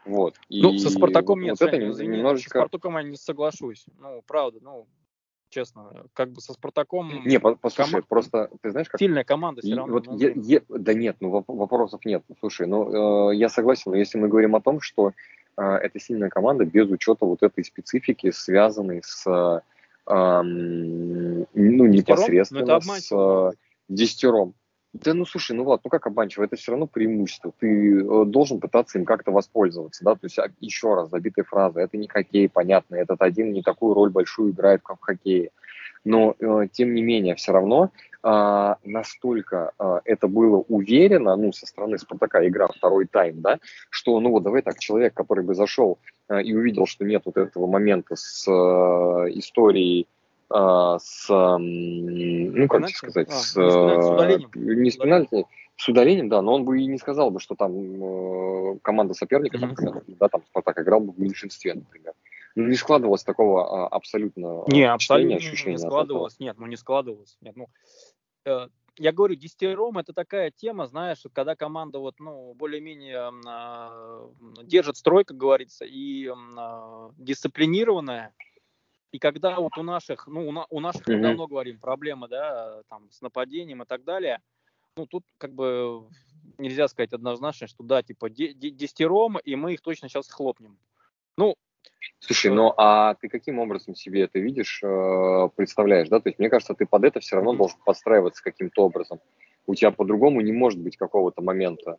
[0.06, 0.36] Вот.
[0.50, 2.50] И ну, со Спартаком нет, вот это извини, немножечко...
[2.50, 3.86] со Спартаком я не соглашусь.
[4.00, 4.88] Ну, правда, ну,
[5.50, 7.24] честно, как бы со Спартаком...
[7.26, 8.08] Не, послушай, команда...
[8.08, 9.00] просто, ты знаешь, как...
[9.00, 9.94] Сильная команда все равно.
[9.94, 12.24] Вот е- е- да нет, ну вопросов нет.
[12.40, 15.14] Слушай, ну, э, я согласен, но если мы говорим о том, что
[15.58, 19.62] э, это сильная команда без учета вот этой специфики, связанной с,
[20.14, 21.46] ну,
[21.86, 23.52] непосредственно ну, с э,
[23.88, 24.54] десятером.
[24.94, 27.54] Да ну слушай, ну ладно, ну как обманчиво, это все равно преимущество.
[27.60, 31.80] Ты э, должен пытаться им как-то воспользоваться, да, то есть а, еще раз, забитая фраза,
[31.80, 35.52] это не хоккей, понятно, этот один не такую роль большую играет, как в хоккее.
[36.04, 37.92] Но э, тем не менее, все равно
[38.24, 44.20] э, настолько э, это было уверенно, ну, со стороны Спартака игра второй тайм, да, что,
[44.20, 46.00] ну вот давай так, человек, который бы зашел
[46.40, 48.52] и увидел, что нет вот этого момента с э,
[49.38, 50.08] историей
[50.54, 53.56] а, с, ну, как тебе сказать, а, с.
[54.56, 55.46] Не с пенальти,
[55.78, 59.58] с удалением, да, но он бы и не сказал бы, что там э, команда соперника,
[59.58, 59.68] mm-hmm.
[59.68, 62.14] например, да, там Спартак играл бы в меньшинстве, например.
[62.56, 65.76] Ну, не складывалось такого а, абсолютно не, абсолютно ощущения.
[65.76, 67.38] Не складывалось, нет, ну не складывалось.
[67.40, 67.70] Нет, ну,
[68.46, 68.68] э,
[69.02, 75.26] я говорю, десятером это такая тема, знаешь, когда команда вот, ну, более-менее э, держит строй,
[75.26, 78.32] как говорится, и э, дисциплинированная,
[79.12, 81.16] и когда вот у наших, ну, у, на, у наших mm-hmm.
[81.16, 84.40] мы давно говорим, проблемы, да, там, с нападением и так далее,
[84.96, 86.08] ну, тут как бы
[86.60, 90.78] нельзя сказать однозначно, что да, типа, десятером, и мы их точно сейчас хлопнем.
[91.38, 91.56] Ну,
[92.20, 96.20] Слушай, ну а ты каким образом себе это видишь, э, представляешь, да?
[96.20, 99.20] То есть мне кажется, ты под это все равно должен подстраиваться каким-то образом.
[99.66, 101.98] У тебя по-другому не может быть какого-то момента.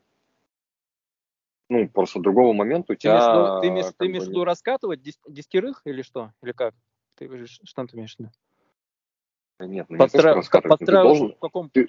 [1.68, 3.60] Ну, просто другого момента у тебя...
[3.60, 6.32] Ты имеешь, ты имеешь в виду раскатывать десятерых или что?
[6.42, 6.74] Или как?
[7.16, 8.30] Ты, что ты имеешь в виду?
[9.60, 10.34] Нет, ну Подстра...
[10.34, 11.34] не то, что Ты должен...
[11.34, 11.70] в каком...
[11.70, 11.88] Ты...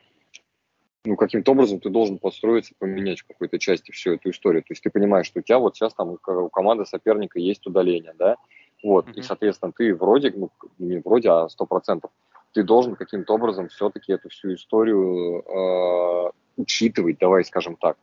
[1.05, 4.61] Ну, каким-то образом ты должен подстроиться, поменять в какой-то части всю эту историю.
[4.61, 8.13] То есть ты понимаешь, что у тебя вот сейчас там у команды соперника есть удаление,
[8.17, 8.37] да?
[8.81, 9.13] Вот, mm-hmm.
[9.15, 12.11] и, соответственно, ты вроде, ну, не вроде, а сто процентов,
[12.53, 17.97] ты должен каким-то образом все-таки эту всю историю э, учитывать, давай скажем так.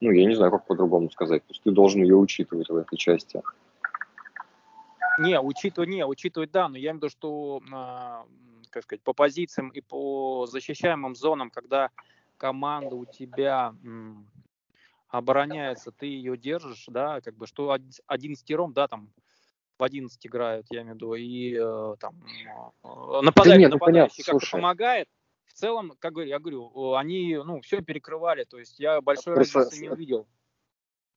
[0.00, 1.42] Ну, я не знаю, как по-другому сказать.
[1.44, 3.42] То есть ты должен ее учитывать в этой части.
[5.18, 8.24] Не, учитывать, не, учитывать, да, но я имею в виду, что, а,
[8.70, 11.90] как сказать, по позициям и по защищаемым зонам, когда
[12.40, 13.74] команда у тебя
[15.08, 17.76] обороняется, ты ее держишь, да, как бы, что
[18.06, 19.12] один стером, да, там,
[19.78, 22.14] в 11 играют, я имею в виду, и э, там
[23.22, 25.08] нападающий, да нет, ну, нападающий как-то помогает.
[25.46, 29.58] В целом, как я говорю, они, ну, все перекрывали, то есть я большой Просто...
[29.58, 30.26] разницы не увидел.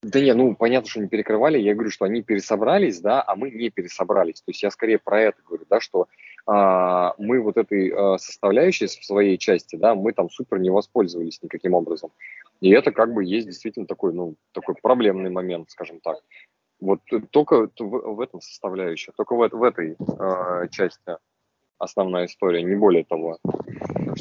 [0.04, 1.58] Да не, ну понятно, что не перекрывали.
[1.58, 4.42] Я говорю, что они пересобрались, да, а мы не пересобрались.
[4.42, 6.08] То есть я скорее про это говорю, да, что
[6.46, 11.42] а, мы вот этой а, составляющей в своей части, да, мы там супер не воспользовались
[11.42, 12.12] никаким образом.
[12.60, 16.18] И это как бы есть действительно такой, ну, такой проблемный момент, скажем так.
[16.82, 17.00] Вот
[17.32, 21.18] только в, в этом составляющая, только в, в этой а, части
[21.78, 23.38] основная история, не более того.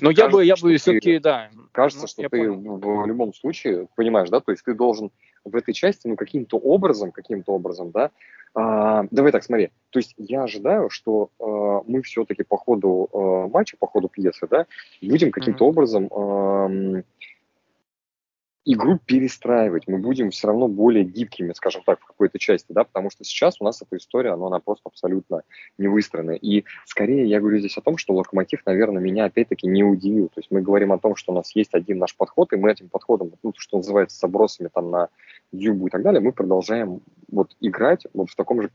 [0.01, 1.51] Но я бы, я бы все-таки, да.
[1.73, 2.79] Кажется, ну, что ты понял.
[2.79, 5.11] в любом случае, понимаешь, да, то есть ты должен
[5.45, 8.11] в этой части, ну, каким-то образом, каким-то образом, да,
[8.55, 13.49] а, давай так, смотри, то есть я ожидаю, что а, мы все-таки по ходу а,
[13.49, 14.67] матча, по ходу пьесы, да,
[15.01, 15.69] будем каким-то mm-hmm.
[15.69, 17.03] образом а,
[18.65, 23.11] игру перестраивать, мы будем все равно более гибкими, скажем так, в какой-то части, да, потому
[23.11, 25.43] что сейчас у нас эта история, она, она просто абсолютно
[25.79, 26.33] не выстроена.
[26.33, 30.29] И скорее я говорю здесь о том, что Локомотив, наверное, меня опять-таки не удивил.
[30.29, 32.71] То есть мы говорим о том, что у нас есть один наш подход, и мы
[32.71, 35.09] этим подходом, ну, что называется, забросами там на
[35.51, 38.71] Дюбу и так далее, мы продолжаем вот играть вот в таком же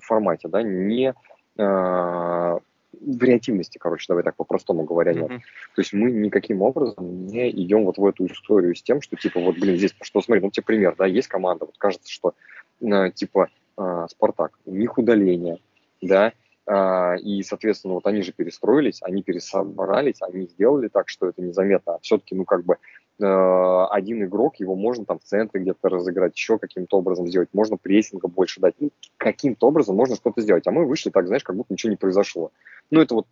[0.00, 1.14] формате, да, не
[1.56, 2.58] э,
[3.06, 5.30] вариативности, короче, давай так по-простому говоря, нет.
[5.30, 5.40] Mm-hmm.
[5.74, 9.40] То есть мы никаким образом не идем вот в эту историю с тем, что типа
[9.40, 12.34] вот, блин, здесь, что смотри, ну тебе пример, да, есть команда, вот кажется, что
[12.80, 15.58] э, типа э, Спартак, у них удаление,
[16.02, 16.32] да,
[16.66, 21.94] э, и, соответственно, вот они же перестроились, они пересобрались, они сделали так, что это незаметно,
[21.94, 22.76] а все-таки, ну, как бы
[23.18, 28.28] один игрок, его можно там в центре где-то разыграть, еще каким-то образом сделать, можно прессинга
[28.28, 30.66] больше дать, ну, каким-то образом можно что-то сделать.
[30.66, 32.52] А мы вышли так, знаешь, как будто ничего не произошло.
[32.90, 33.26] Ну, это вот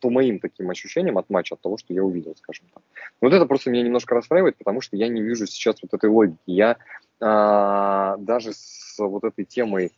[0.00, 2.82] по моим таким ощущениям от матча, от того, что я увидел, скажем так.
[3.20, 6.38] Вот это просто меня немножко расстраивает, потому что я не вижу сейчас вот этой логики.
[6.46, 6.76] Я
[7.20, 9.92] а, даже с вот этой темой,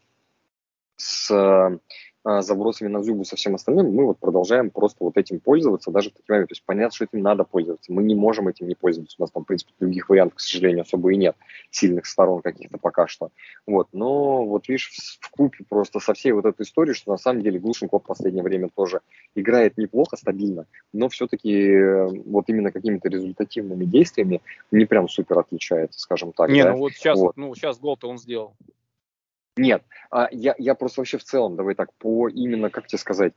[0.97, 1.79] с
[2.41, 6.15] забросами на зубы со всем остальным, мы вот продолжаем просто вот этим пользоваться, даже в
[6.15, 6.49] такие моменты.
[6.49, 7.93] То есть понятно, что этим надо пользоваться.
[7.93, 9.17] Мы не можем этим не пользоваться.
[9.19, 11.37] У нас там, в принципе, других вариантов, к сожалению, особо и нет.
[11.71, 13.31] Сильных сторон каких-то пока что.
[13.67, 13.89] Вот.
[13.93, 17.59] Но вот видишь, в купе просто со всей вот этой историей, что на самом деле
[17.59, 19.01] Глушенков в последнее время тоже
[19.35, 26.01] играет неплохо, стабильно, но все-таки э, вот именно какими-то результативными действиями не прям супер отличается,
[26.01, 26.51] скажем так.
[26.51, 26.73] Не, да?
[26.73, 27.37] ну вот сейчас, вот.
[27.37, 28.55] ну сейчас гол-то он сделал.
[29.57, 33.33] Нет, а я, я просто вообще в целом, давай так, по именно, как тебе сказать,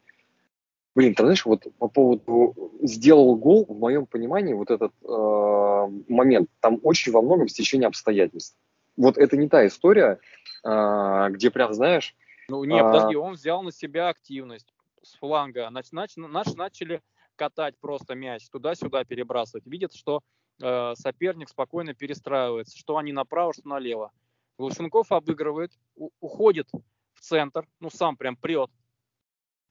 [0.96, 6.50] блин, ты знаешь, вот по поводу сделал гол, в моем понимании, вот этот э, момент,
[6.60, 8.58] там очень во многом стечение обстоятельств.
[8.98, 10.20] Вот это не та история,
[10.64, 12.16] э, где прям, знаешь...
[12.50, 12.92] Ну, нет, а...
[12.92, 15.70] подожди, он взял на себя активность с фланга.
[15.70, 17.02] Нач, нач, нач, начали
[17.38, 19.66] катать просто мяч, туда-сюда перебрасывать.
[19.66, 20.22] Видят, что
[20.62, 24.12] э, соперник спокойно перестраивается, что они направо, что налево.
[24.60, 26.70] Глушенков обыгрывает, уходит
[27.14, 28.70] в центр, ну сам прям прет,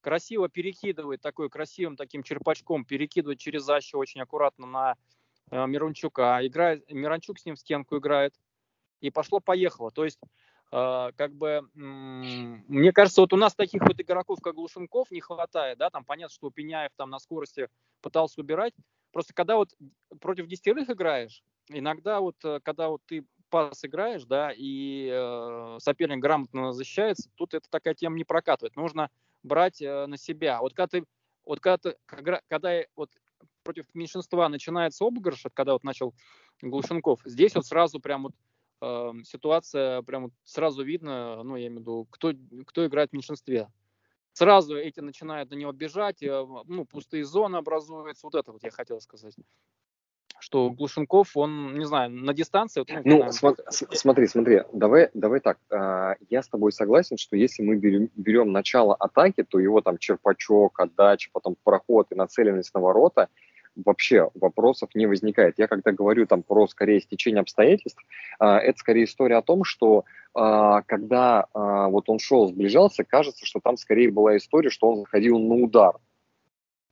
[0.00, 4.94] красиво перекидывает такой красивым таким черпачком, перекидывает через защиту очень аккуратно на
[5.50, 6.38] э, Мирончука.
[6.40, 8.34] Играет, Мирончук с ним в стенку играет.
[9.00, 9.90] И пошло-поехало.
[9.92, 10.18] То есть
[10.70, 15.78] Uh, как бы, мне кажется, вот у нас таких вот игроков, как Глушенков, не хватает,
[15.78, 17.70] да, там понятно, что Пеняев там на скорости
[18.02, 18.74] пытался убирать,
[19.10, 19.70] просто когда вот
[20.20, 26.18] против десятерых играешь, иногда вот, э, когда вот ты пас играешь, да, и э, соперник
[26.18, 29.10] грамотно защищается, тут это такая тема не прокатывает, нужно
[29.42, 30.60] брать э, на себя.
[30.60, 31.04] Вот когда ты,
[31.44, 33.10] вот когда, ты, когда, когда вот
[33.62, 36.14] против меньшинства начинается обыгрыш, когда вот начал
[36.62, 38.34] Глушенков, здесь вот сразу прям вот
[38.80, 42.32] э, ситуация, прям вот сразу видно, ну, я имею в виду, кто,
[42.66, 43.68] кто играет в меньшинстве.
[44.32, 48.70] Сразу эти начинают на него бежать, э, ну, пустые зоны образуются, вот это вот я
[48.70, 49.34] хотел сказать
[50.48, 52.82] что Глушенков, он, не знаю, на дистанции...
[53.04, 57.62] Ну, ну см- смотри, смотри, давай, давай так, а, я с тобой согласен, что если
[57.62, 62.80] мы берем, берем начало атаки, то его там черпачок, отдача, потом проход и нацеленность на
[62.80, 63.28] ворота,
[63.76, 65.58] вообще вопросов не возникает.
[65.58, 68.02] Я когда говорю там про скорее стечение обстоятельств,
[68.38, 73.60] а, это скорее история о том, что а, когда вот он шел, сближался, кажется, что
[73.60, 75.96] там скорее была история, что он заходил на удар,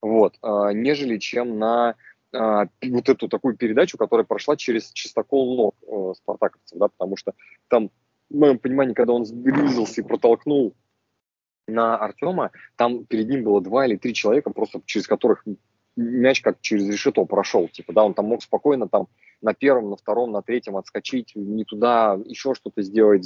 [0.02, 1.94] вот, нежели чем на
[2.82, 7.32] вот эту такую передачу, которая прошла через чистокол ног э, спартаковцев, да, потому что
[7.68, 7.90] там,
[8.30, 10.74] в моем понимании, когда он сблизился и протолкнул
[11.68, 15.44] на Артема, там перед ним было два или три человека, просто через которых
[15.96, 19.08] мяч как через решето прошел, типа, да, он там мог спокойно там
[19.40, 23.24] на первом, на втором, на третьем отскочить, не туда еще что-то сделать,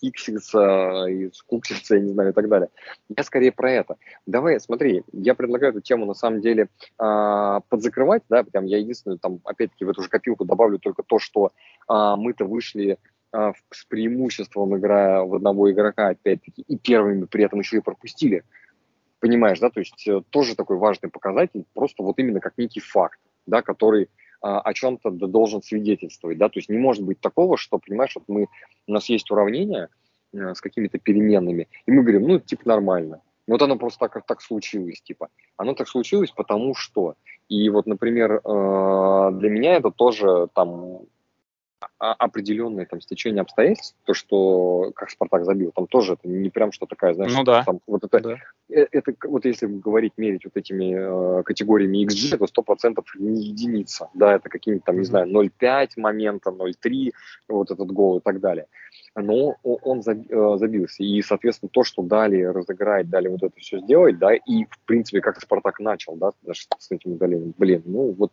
[0.00, 2.70] скикситься, скукситься, я не знаю, и так далее.
[3.14, 3.96] Я скорее про это.
[4.26, 9.18] Давай, смотри, я предлагаю эту тему на самом деле э, подзакрывать, да, прям я единственное,
[9.18, 11.52] там, опять-таки, в эту же копилку добавлю только то, что
[11.88, 12.98] э, мы-то вышли
[13.32, 18.44] э, с преимуществом, играя в одного игрока, опять-таки, и первыми при этом еще и пропустили.
[19.20, 23.20] Понимаешь, да, то есть э, тоже такой важный показатель, просто вот именно как некий факт,
[23.46, 27.78] да, который а, о чем-то должен свидетельствовать, да, то есть не может быть такого, что,
[27.78, 28.46] понимаешь, вот мы,
[28.86, 29.88] у нас есть уравнение
[30.32, 33.20] э, с какими-то переменными, и мы говорим, ну, типа, нормально.
[33.46, 35.28] Вот оно просто так, так случилось, типа.
[35.56, 37.14] Оно так случилось, потому что.
[37.48, 41.00] И вот, например, э, для меня это тоже там
[41.98, 46.86] определенное там стечение обстоятельств, то, что как Спартак забил, там тоже это не прям что
[46.86, 47.64] такая, знаешь, ну, да.
[47.64, 48.38] там, вот это, да.
[48.68, 53.42] Э, это, вот если говорить, мерить вот этими э, категориями XG, то сто процентов не
[53.42, 57.12] единица, да, это какие-нибудь там, не знаю, 0,5 момента, 0,3,
[57.48, 58.66] вот этот гол и так далее.
[59.16, 64.18] Но он э, забился, и, соответственно, то, что дали разыграть, дали вот это все сделать,
[64.18, 68.32] да, и, в принципе, как Спартак начал, да, даже с этим удалением, блин, ну, вот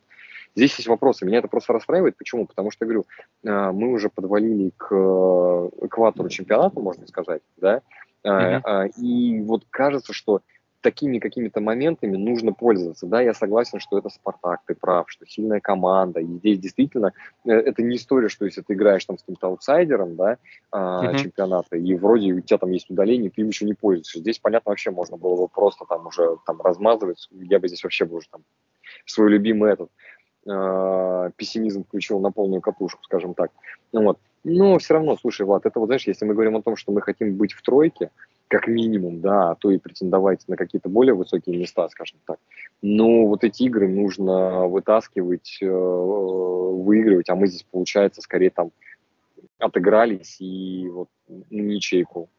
[0.57, 1.23] Здесь есть вопросы.
[1.23, 2.17] Меня это просто расстраивает.
[2.17, 2.47] Почему?
[2.47, 3.05] Потому что, говорю,
[3.45, 7.81] а, мы уже подвалили к э, экватору чемпионата, можно сказать, да,
[8.23, 8.93] mm-hmm.
[8.99, 10.41] и вот кажется, что
[10.81, 13.05] такими какими-то моментами нужно пользоваться.
[13.05, 16.21] Да, я согласен, что это Спартак, ты прав, что сильная команда.
[16.21, 17.13] И здесь действительно
[17.45, 20.37] э, это не история, что если ты играешь там с каким-то аутсайдером, да,
[20.73, 21.17] mm-hmm.
[21.17, 24.19] чемпионата, и вроде у тебя там есть удаление, ты им еще не пользуешься.
[24.19, 27.27] Здесь, понятно, вообще можно было бы просто там уже там размазывать.
[27.31, 28.41] Я бы здесь вообще бы уже там
[29.05, 29.89] свой любимый этот
[30.47, 33.51] э, пессимизм включил на полную катушку, скажем так.
[33.91, 34.17] Ну, вот.
[34.43, 37.01] Но все равно, слушай, Влад, это вот, знаешь, если мы говорим о том, что мы
[37.01, 38.11] хотим быть в тройке,
[38.47, 42.37] как минимум, да, а то и претендовать на какие-то более высокие места, скажем так.
[42.81, 48.71] Но вот эти игры нужно вытаскивать, э, выигрывать, а мы здесь, получается, скорее там
[49.59, 51.09] отыгрались и вот
[51.49, 52.29] ничейку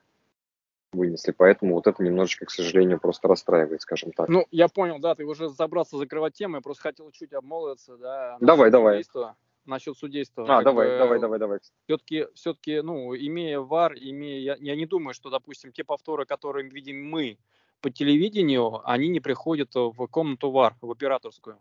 [0.92, 1.32] вынесли.
[1.32, 4.28] Поэтому вот это немножечко, к сожалению, просто расстраивает, скажем так.
[4.28, 8.36] Ну, я понял, да, ты уже забрался закрывать тему, я просто хотел чуть обмолвиться, да.
[8.40, 8.94] Давай, давай.
[8.94, 10.44] Судейства, насчет судейства.
[10.48, 11.58] А, давай, бы, давай, давай, давай.
[11.86, 16.68] Все-таки, все-таки, ну, имея ВАР, имея, я, я не думаю, что, допустим, те повторы, которые
[16.68, 17.38] видим мы
[17.80, 21.58] по телевидению, они не приходят в комнату ВАР, в операторскую.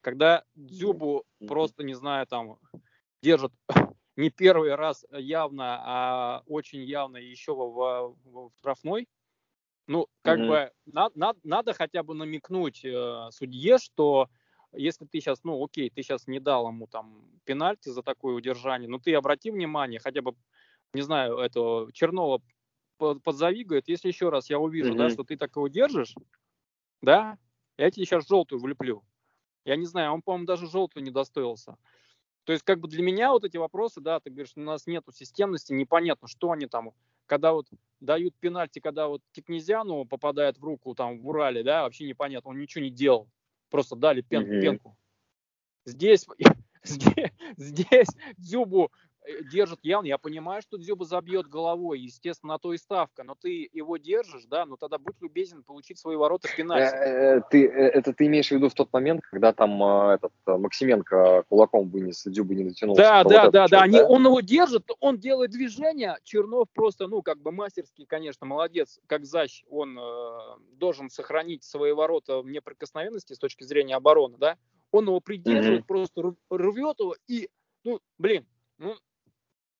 [0.00, 2.58] Когда Дзюбу просто, не знаю, там,
[3.22, 3.52] держат
[4.16, 9.08] не первый раз явно, а очень явно еще в, в штрафной.
[9.86, 10.48] Ну, как mm-hmm.
[10.48, 14.28] бы на, на, надо хотя бы намекнуть э, судье, что
[14.72, 18.88] если ты сейчас, ну, окей, ты сейчас не дал ему там пенальти за такое удержание,
[18.88, 20.34] но ты обрати внимание, хотя бы,
[20.92, 22.40] не знаю, это Чернова
[22.98, 24.98] подзови, говорит, если еще раз я увижу, mm-hmm.
[24.98, 26.14] да, что ты такого держишь,
[27.02, 27.38] да,
[27.76, 29.02] я тебе сейчас желтую влеплю.
[29.64, 31.76] Я не знаю, он, по-моему, даже желтую не достоился.
[32.44, 35.12] То есть, как бы для меня вот эти вопросы, да, ты говоришь, у нас нету
[35.12, 36.92] системности, непонятно, что они там,
[37.26, 37.66] когда вот
[38.00, 42.58] дают пенальти, когда вот Тикнезиану попадает в руку там в Урале, да, вообще непонятно, он
[42.58, 43.28] ничего не делал.
[43.70, 44.60] Просто дали пен, mm-hmm.
[44.60, 44.96] пенку.
[45.84, 46.26] Здесь,
[46.82, 48.90] здесь, здесь Дзюбу
[49.52, 53.68] держит явно, я понимаю, что Дзюба забьет головой, естественно, на то и ставка, но ты
[53.72, 56.94] его держишь, да, ну тогда будь любезен получить свои ворота в пенальти.
[56.94, 61.44] Э, э, ты, это ты имеешь в виду в тот момент, когда там этот Максименко
[61.48, 62.96] кулаком вынес, Дзюба не дотянул.
[62.96, 67.40] Да, да, да, да, Они, он его держит, он делает движение, Чернов просто, ну, как
[67.40, 70.38] бы мастерский, конечно, молодец, как защ, он э,
[70.72, 74.56] должен сохранить свои ворота в неприкосновенности с точки зрения обороны, да,
[74.90, 75.86] он его придерживает, mm-hmm.
[75.86, 77.48] просто рвет его и,
[77.84, 78.46] ну, блин,
[78.78, 78.96] ну,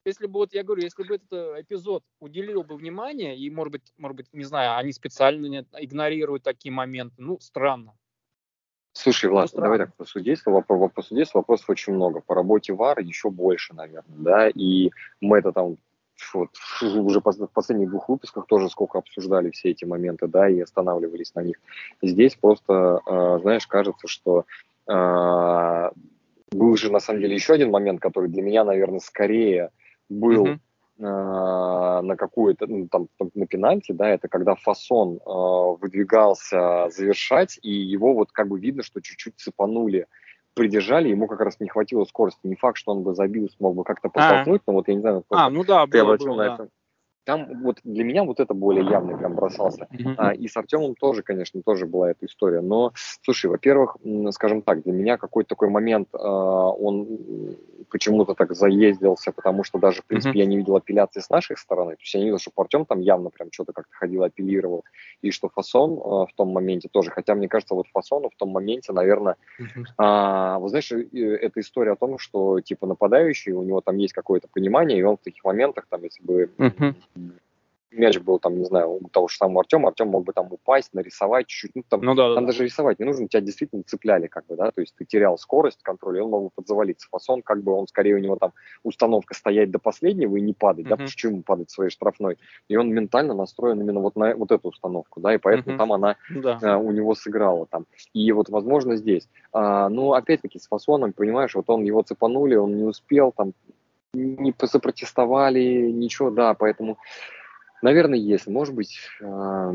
[0.04, 3.72] если бы, вот я говорю, если бы этот э, эпизод уделил бы внимание, и, может
[3.72, 7.94] быть, может быть, не знаю, они специально игнорируют такие моменты, ну, странно.
[8.92, 12.20] Слушай, Влад, ну, давай так, по судейству, по, по судейству вопросов очень много.
[12.20, 15.76] По работе ВАР еще больше, наверное, да, и мы это там
[16.34, 16.50] вот,
[16.82, 21.40] уже в последних двух выпусках тоже сколько обсуждали все эти моменты, да, и останавливались на
[21.40, 21.56] них.
[22.02, 24.44] Здесь просто, э, знаешь, кажется, что
[24.86, 25.90] э,
[26.50, 29.70] был же на самом деле еще один момент, который для меня, наверное, скорее
[30.10, 30.60] был mm-hmm.
[30.98, 37.70] э, на какую-то, ну, там, на пенальти, да, это когда Фасон э, выдвигался завершать, и
[37.70, 40.06] его вот как бы видно, что чуть-чуть цепанули,
[40.54, 42.40] придержали, ему как раз не хватило скорости.
[42.42, 44.70] Не факт, что он бы забил, смог бы как-то подтолкнуть, а.
[44.70, 46.54] но вот я не знаю, а, ну да, ты было, обратил было, на да.
[46.54, 46.68] это
[47.30, 49.86] там вот для меня вот это более явно прям бросался.
[49.92, 50.14] Mm-hmm.
[50.16, 52.60] А, и с Артемом тоже, конечно, тоже была эта история.
[52.60, 53.98] Но, слушай, во-первых,
[54.32, 57.06] скажем так, для меня какой-то такой момент, а, он
[57.88, 60.42] почему-то так заездился, потому что даже, в принципе, mm-hmm.
[60.42, 61.92] я не видел апелляции с нашей стороны.
[61.92, 64.84] То есть я не видел, что Артем там явно прям что-то как-то ходил, апеллировал.
[65.22, 67.12] И что Фасон а, в том моменте тоже.
[67.12, 69.84] Хотя, мне кажется, вот Фасону в том моменте, наверное, mm-hmm.
[69.98, 74.48] а, вы знаешь, эта история о том, что, типа, нападающий, у него там есть какое-то
[74.52, 76.94] понимание, и он в таких моментах, там, если бы mm-hmm
[77.92, 80.94] мяч был там, не знаю, у того же самого Артема, Артем мог бы там упасть,
[80.94, 82.52] нарисовать чуть-чуть, ну там, ну, да, там да.
[82.52, 85.82] даже рисовать не нужно, тебя действительно цепляли как бы, да, то есть ты терял скорость,
[85.82, 87.08] контроль, и он мог бы подзавалиться.
[87.10, 88.52] Фасон, как бы он скорее у него там
[88.82, 90.96] установка стоять до последнего и не падать, uh-huh.
[90.96, 94.68] да, почему ему падать своей штрафной, и он ментально настроен именно вот на вот эту
[94.68, 95.78] установку, да, и поэтому uh-huh.
[95.78, 96.58] там она да.
[96.62, 97.86] а, у него сыграла там.
[98.12, 99.28] И вот, возможно, здесь.
[99.52, 103.52] А, ну, опять-таки, с Фасоном, понимаешь, вот он его цепанули, он не успел, там,
[104.12, 106.98] не сопротестовали, ничего, да, поэтому
[107.82, 108.46] Наверное, есть.
[108.46, 109.72] Может быть, э,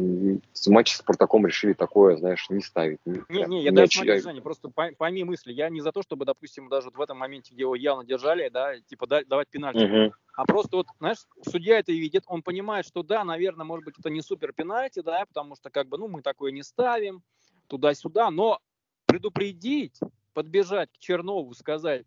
[0.68, 3.00] матч с Спартаком решили такое, знаешь, не ставить.
[3.06, 5.52] Не, не, я даже смотрю, Женя, просто пойми мысли.
[5.52, 8.50] Я не за то, чтобы, допустим, даже вот в этом моменте, где его явно держали,
[8.50, 9.86] да, типа давать пенальти.
[9.86, 10.14] Угу.
[10.36, 14.12] А просто вот, знаешь, судья это видит, он понимает, что да, наверное, может быть, это
[14.12, 17.24] не супер пенальти, да, потому что как бы, ну, мы такое не ставим
[17.68, 18.60] туда-сюда, но
[19.08, 20.00] предупредить,
[20.34, 22.06] подбежать к Чернову, сказать,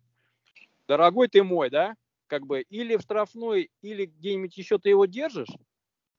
[0.87, 1.95] дорогой ты мой, да,
[2.29, 5.49] как бы или в штрафной, или где-нибудь еще ты его держишь,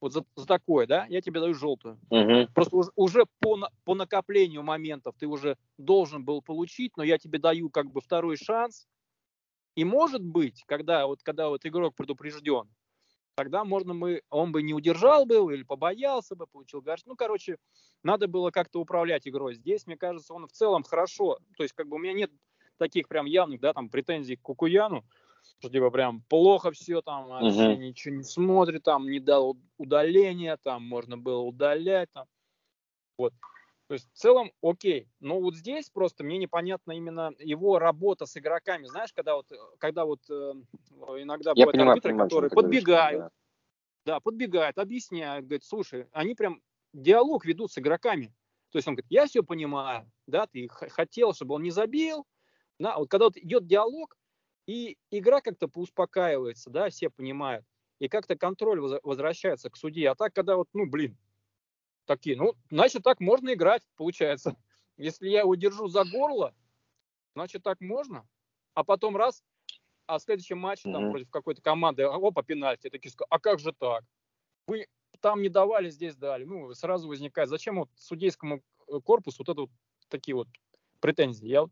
[0.01, 1.99] вот за, за такое, да, я тебе даю желтую.
[2.11, 2.53] Угу.
[2.55, 7.39] Просто уже, уже по, по накоплению моментов ты уже должен был получить, но я тебе
[7.39, 8.87] даю как бы второй шанс.
[9.77, 12.69] И может быть, когда вот, когда вот игрок предупрежден,
[13.35, 17.03] тогда можно мы, он бы не удержал бы или побоялся бы, получил гарш.
[17.07, 17.57] Ну, короче,
[18.03, 19.55] надо было как-то управлять игрой.
[19.55, 21.39] Здесь, мне кажется, он в целом хорошо.
[21.57, 22.31] То есть, как бы у меня нет
[22.79, 25.05] таких прям явных, да, там, претензий к Кукуяну
[25.61, 27.77] что типа прям плохо все там, вообще uh-huh.
[27.77, 32.27] ничего не смотрит, там не дал удаления, там можно было удалять, там.
[33.19, 33.35] Вот.
[33.87, 35.07] То есть в целом окей.
[35.21, 38.87] Но вот здесь просто мне непонятно именно его работа с игроками.
[38.87, 40.53] Знаешь, когда вот, когда вот э,
[41.19, 43.33] иногда бывают понимаю, арбитры, понимаю, которые подбегают, говоришь,
[44.07, 44.15] да.
[44.15, 46.63] да, подбегают, объясняют, говорят, слушай, они прям
[46.95, 48.33] диалог ведут с игроками.
[48.71, 52.25] То есть он говорит, я все понимаю, да, ты хотел, чтобы он не забил.
[52.79, 54.17] Да, вот когда вот идет диалог,
[54.71, 57.67] и игра как-то поуспокаивается, да, все понимают.
[57.99, 60.11] И как-то контроль возвращается к судье.
[60.11, 61.19] А так, когда вот, ну, блин,
[62.05, 64.57] такие, ну, значит, так можно играть, получается.
[64.97, 66.55] Если я его держу за горло,
[67.35, 68.25] значит, так можно.
[68.75, 69.43] А потом раз,
[70.07, 70.93] а в следующем матче mm-hmm.
[70.93, 72.87] там против какой-то команды, опа, пенальти.
[72.87, 74.05] Я такие, а как же так?
[74.69, 74.87] Вы
[75.21, 76.45] там не давали, здесь дали.
[76.45, 79.71] Ну, сразу возникает, зачем вот судейскому э, корпусу вот это вот
[80.09, 80.47] такие вот
[81.01, 81.49] претензий.
[81.49, 81.67] Я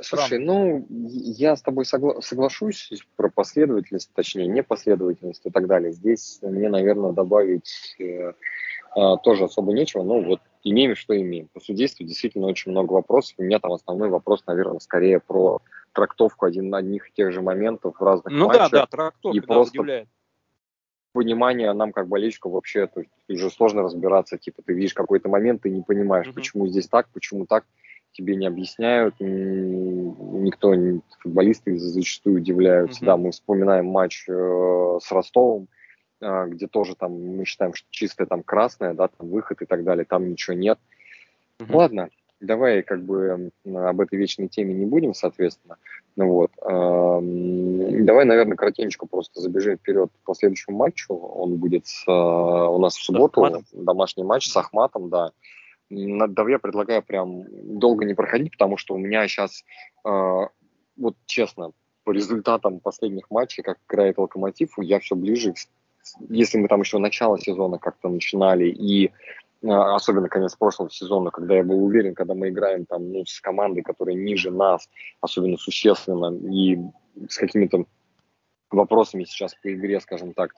[0.00, 5.92] Слушай, ну, я с тобой согла- соглашусь про последовательность, точнее, непоследовательность и так далее.
[5.92, 8.32] Здесь мне, наверное, добавить э,
[8.96, 10.02] э, тоже особо нечего.
[10.02, 11.48] Ну, вот имеем, что имеем.
[11.48, 13.34] По судейству действительно очень много вопросов.
[13.38, 15.60] У меня там основной вопрос, наверное, скорее про
[15.92, 18.62] трактовку один, одних и тех же моментов в разных ну, матчах.
[18.64, 20.08] Ну да, да, трактовка, и да, просто удивляет
[21.12, 25.62] понимание нам как болельщику вообще, то есть уже сложно разбираться, типа ты видишь какой-то момент,
[25.62, 26.34] ты не понимаешь, uh-huh.
[26.34, 27.64] почему здесь так, почему так,
[28.12, 30.74] тебе не объясняют, никто,
[31.20, 33.02] футболисты зачастую удивляются.
[33.02, 33.06] Mm-hmm.
[33.06, 35.68] Да, мы вспоминаем матч э, с Ростовом,
[36.20, 39.84] э, где тоже там мы считаем, что чистое там красное, да, там выход и так
[39.84, 40.78] далее, там ничего нет.
[41.58, 41.74] Mm-hmm.
[41.74, 42.08] Ладно,
[42.40, 45.76] давай как бы об этой вечной теме не будем, соответственно.
[46.16, 46.50] Ну вот.
[46.60, 51.14] Давай, наверное, коротенько просто забежим вперед по следующему матчу.
[51.14, 55.30] Он будет с, у нас в субботу, домашний матч с Ахматом, да.
[55.94, 57.44] Да, я предлагаю прям
[57.78, 59.62] долго не проходить, потому что у меня сейчас,
[60.04, 61.72] вот честно,
[62.04, 65.54] по результатам последних матчей, как играет Локомотив, я все ближе,
[66.28, 69.12] если мы там еще начало сезона как-то начинали, и
[69.64, 73.40] а, особенно конец прошлого сезона, когда я был уверен, когда мы играем там ну, с
[73.40, 74.88] командой, которая ниже нас,
[75.20, 76.78] особенно существенно, и
[77.28, 77.84] с какими-то
[78.70, 80.54] вопросами сейчас по игре, скажем так,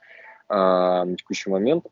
[0.49, 1.87] э, на текущий момент,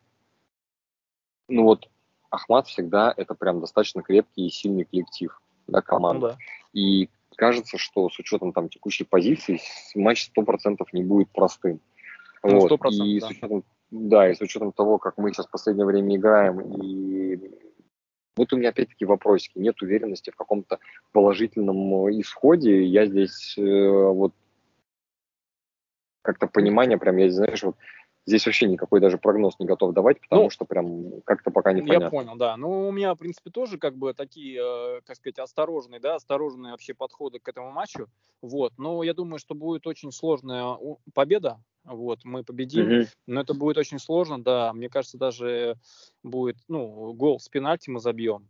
[1.49, 1.89] ну вот
[2.33, 6.27] Ахмат всегда это прям достаточно крепкий и сильный коллектив, да, команда.
[6.27, 6.39] Ну, да.
[6.73, 9.61] И кажется, что с учетом там текущей позиции
[9.95, 11.81] матч 100% не будет простым.
[12.43, 12.73] Ну, вот.
[12.91, 13.27] И да.
[13.27, 17.39] с учетом да, и с учетом того, как мы сейчас в последнее время играем, и
[18.35, 20.79] вот у меня опять-таки вопросики, нет уверенности в каком-то
[21.13, 22.85] положительном исходе.
[22.85, 24.33] Я здесь э, вот
[26.23, 27.77] как-то понимание прям, я знаешь, вот
[28.27, 31.83] здесь вообще никакой даже прогноз не готов давать, потому ну, что прям как-то пока не
[31.83, 32.05] понятно.
[32.05, 32.57] Я понял, да.
[32.57, 36.73] Ну, у меня, в принципе, тоже как бы такие, э, как сказать, осторожные, да, осторожные
[36.73, 38.09] вообще подходы к этому матчу.
[38.41, 38.73] Вот.
[38.79, 40.77] Но я думаю, что будет очень сложная
[41.15, 43.09] победа вот, мы победим, mm-hmm.
[43.27, 45.77] но это будет очень сложно, да, мне кажется, даже
[46.23, 48.49] будет, ну, гол с пенальти мы забьем,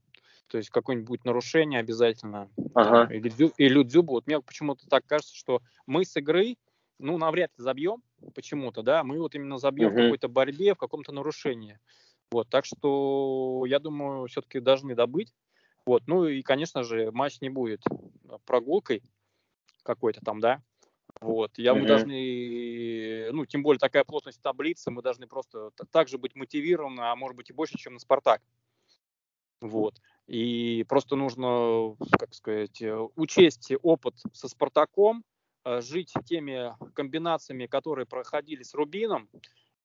[0.49, 3.13] то есть какое-нибудь будет нарушение обязательно, ага.
[3.13, 6.57] или, дзю, или дзюбу, вот мне почему-то так кажется, что мы с игры,
[7.03, 8.03] ну, навряд ли забьем
[8.35, 10.01] почему-то, да, мы вот именно забьем mm-hmm.
[10.01, 11.79] в какой-то борьбе, в каком-то нарушении,
[12.31, 15.35] вот, так что я думаю, все-таки должны добыть,
[15.85, 17.83] вот, ну и, конечно же, матч не будет
[18.47, 19.03] прогулкой
[19.83, 20.63] какой-то там, да,
[21.21, 26.35] вот, я, мы должны, ну, тем более такая плотность таблицы, мы должны просто также быть
[26.35, 28.41] мотивированы, а может быть и больше, чем на Спартак.
[29.61, 30.01] Вот.
[30.27, 35.25] И просто нужно, как сказать, э, учесть опыт со Спартаком,
[35.65, 39.29] жить теми комбинациями, которые проходили с Рубином,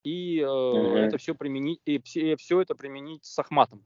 [0.03, 0.95] и mm-hmm.
[0.95, 2.01] это все применить, и
[2.37, 3.85] все это применить с Ахматом.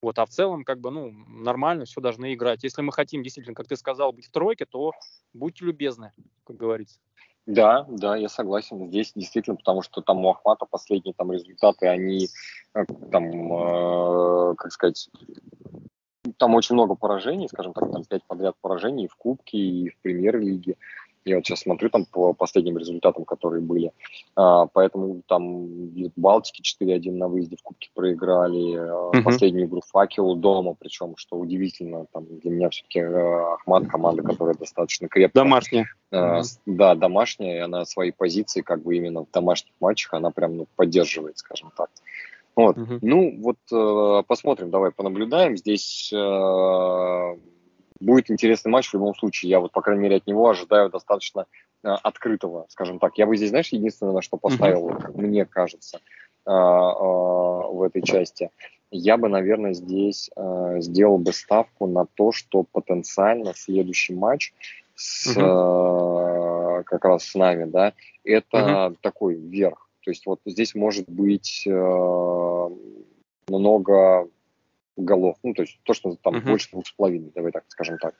[0.00, 2.62] Вот, а в целом, как бы, ну, нормально, все должны играть.
[2.62, 4.92] Если мы хотим действительно, как ты сказал, быть в тройке, то
[5.32, 6.12] будьте любезны,
[6.44, 7.00] как говорится.
[7.46, 8.88] Да, да, я согласен.
[8.88, 12.28] Здесь действительно, потому что там у Ахмата последние там результаты, они
[12.74, 15.08] э, там, э, как сказать,
[16.36, 19.96] там очень много поражений, скажем так, там пять подряд поражений и в Кубке, и в
[20.02, 20.76] Премьер-лиге.
[21.28, 23.92] Я вот сейчас смотрю там по последним результатам, которые были.
[24.34, 28.78] А, поэтому там в Балтике 4-1 на выезде в Кубке проиграли.
[28.78, 29.22] Uh-huh.
[29.22, 34.54] Последнюю игру Факелу дома, причем, что удивительно, там для меня все-таки э, Ахмат команда, которая
[34.54, 35.44] достаточно крепкая.
[35.44, 35.86] Домашняя.
[36.10, 36.42] Uh-huh.
[36.66, 40.66] Да, домашняя, и она свои позиции как бы именно в домашних матчах, она прям ну,
[40.76, 41.90] поддерживает, скажем так.
[42.56, 42.76] Вот.
[42.76, 42.98] Uh-huh.
[43.02, 45.56] Ну, вот э, посмотрим, давай понаблюдаем.
[45.56, 47.36] Здесь э,
[48.00, 49.50] будет интересный матч в любом случае.
[49.50, 51.46] Я вот, по крайней мере, от него ожидаю достаточно
[51.82, 53.18] э, открытого, скажем так.
[53.18, 55.02] Я бы здесь, знаешь, единственное, на что поставил, mm-hmm.
[55.02, 55.98] как мне кажется,
[56.46, 58.50] э, э, в этой части,
[58.90, 64.52] я бы, наверное, здесь э, сделал бы ставку на то, что потенциально следующий матч
[64.94, 66.80] с, mm-hmm.
[66.80, 67.92] э, как раз с нами, да,
[68.24, 68.96] это mm-hmm.
[69.00, 69.88] такой верх.
[70.04, 72.68] То есть вот здесь может быть э,
[73.48, 74.28] много
[75.04, 75.36] голов.
[75.42, 76.46] Ну, то есть то, что там uh-huh.
[76.46, 78.14] больше двух с половиной, давай так скажем так.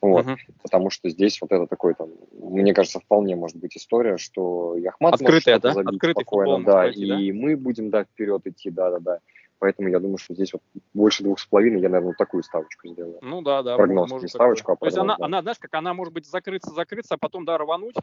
[0.00, 0.26] Вот.
[0.26, 0.36] Uh-huh.
[0.62, 5.14] Потому что здесь вот это такой там, мне кажется, вполне может быть история, что Яхмат
[5.14, 5.72] Открытая, да?
[5.72, 7.38] забить Открытый спокойно, да, пройти, и да?
[7.38, 9.20] мы будем, да, вперед идти, да-да-да.
[9.58, 10.62] Поэтому я думаю, что здесь вот
[10.92, 13.18] больше двух с половиной я, наверное, такую ставочку сделаю.
[13.22, 13.76] Ну да, да.
[13.76, 14.94] Прогноз, может, не ставочку, а прогноз.
[14.94, 15.24] То есть она, да.
[15.24, 17.96] она, знаешь, как она может быть закрыться, закрыться, а потом, да, рвануть.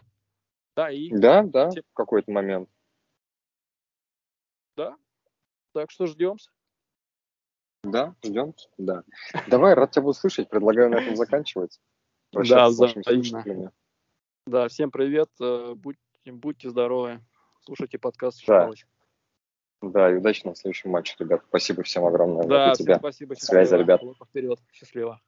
[0.75, 1.11] Да, и...
[1.11, 2.67] Да, да, в какой-то момент.
[4.75, 4.95] Да.
[5.73, 6.49] Так что ждемся.
[7.83, 8.53] Да, ждем.
[8.77, 9.03] Да.
[9.47, 10.49] Давай, рад тебя услышать.
[10.49, 11.79] Предлагаю на этом заканчивать.
[12.31, 13.71] Да, взаимно.
[14.45, 15.29] Да, всем привет.
[15.39, 17.21] Э, будьте, будьте здоровы.
[17.63, 18.71] Слушайте подкаст да.
[19.81, 21.43] Да, и удачи на следующем матче, ребят.
[21.47, 22.47] Спасибо всем огромное.
[22.47, 22.99] Да, за тебя.
[22.99, 23.33] спасибо.
[23.33, 24.01] Связи, ребят.
[24.29, 24.59] Вперед.
[24.71, 25.19] Счастливо.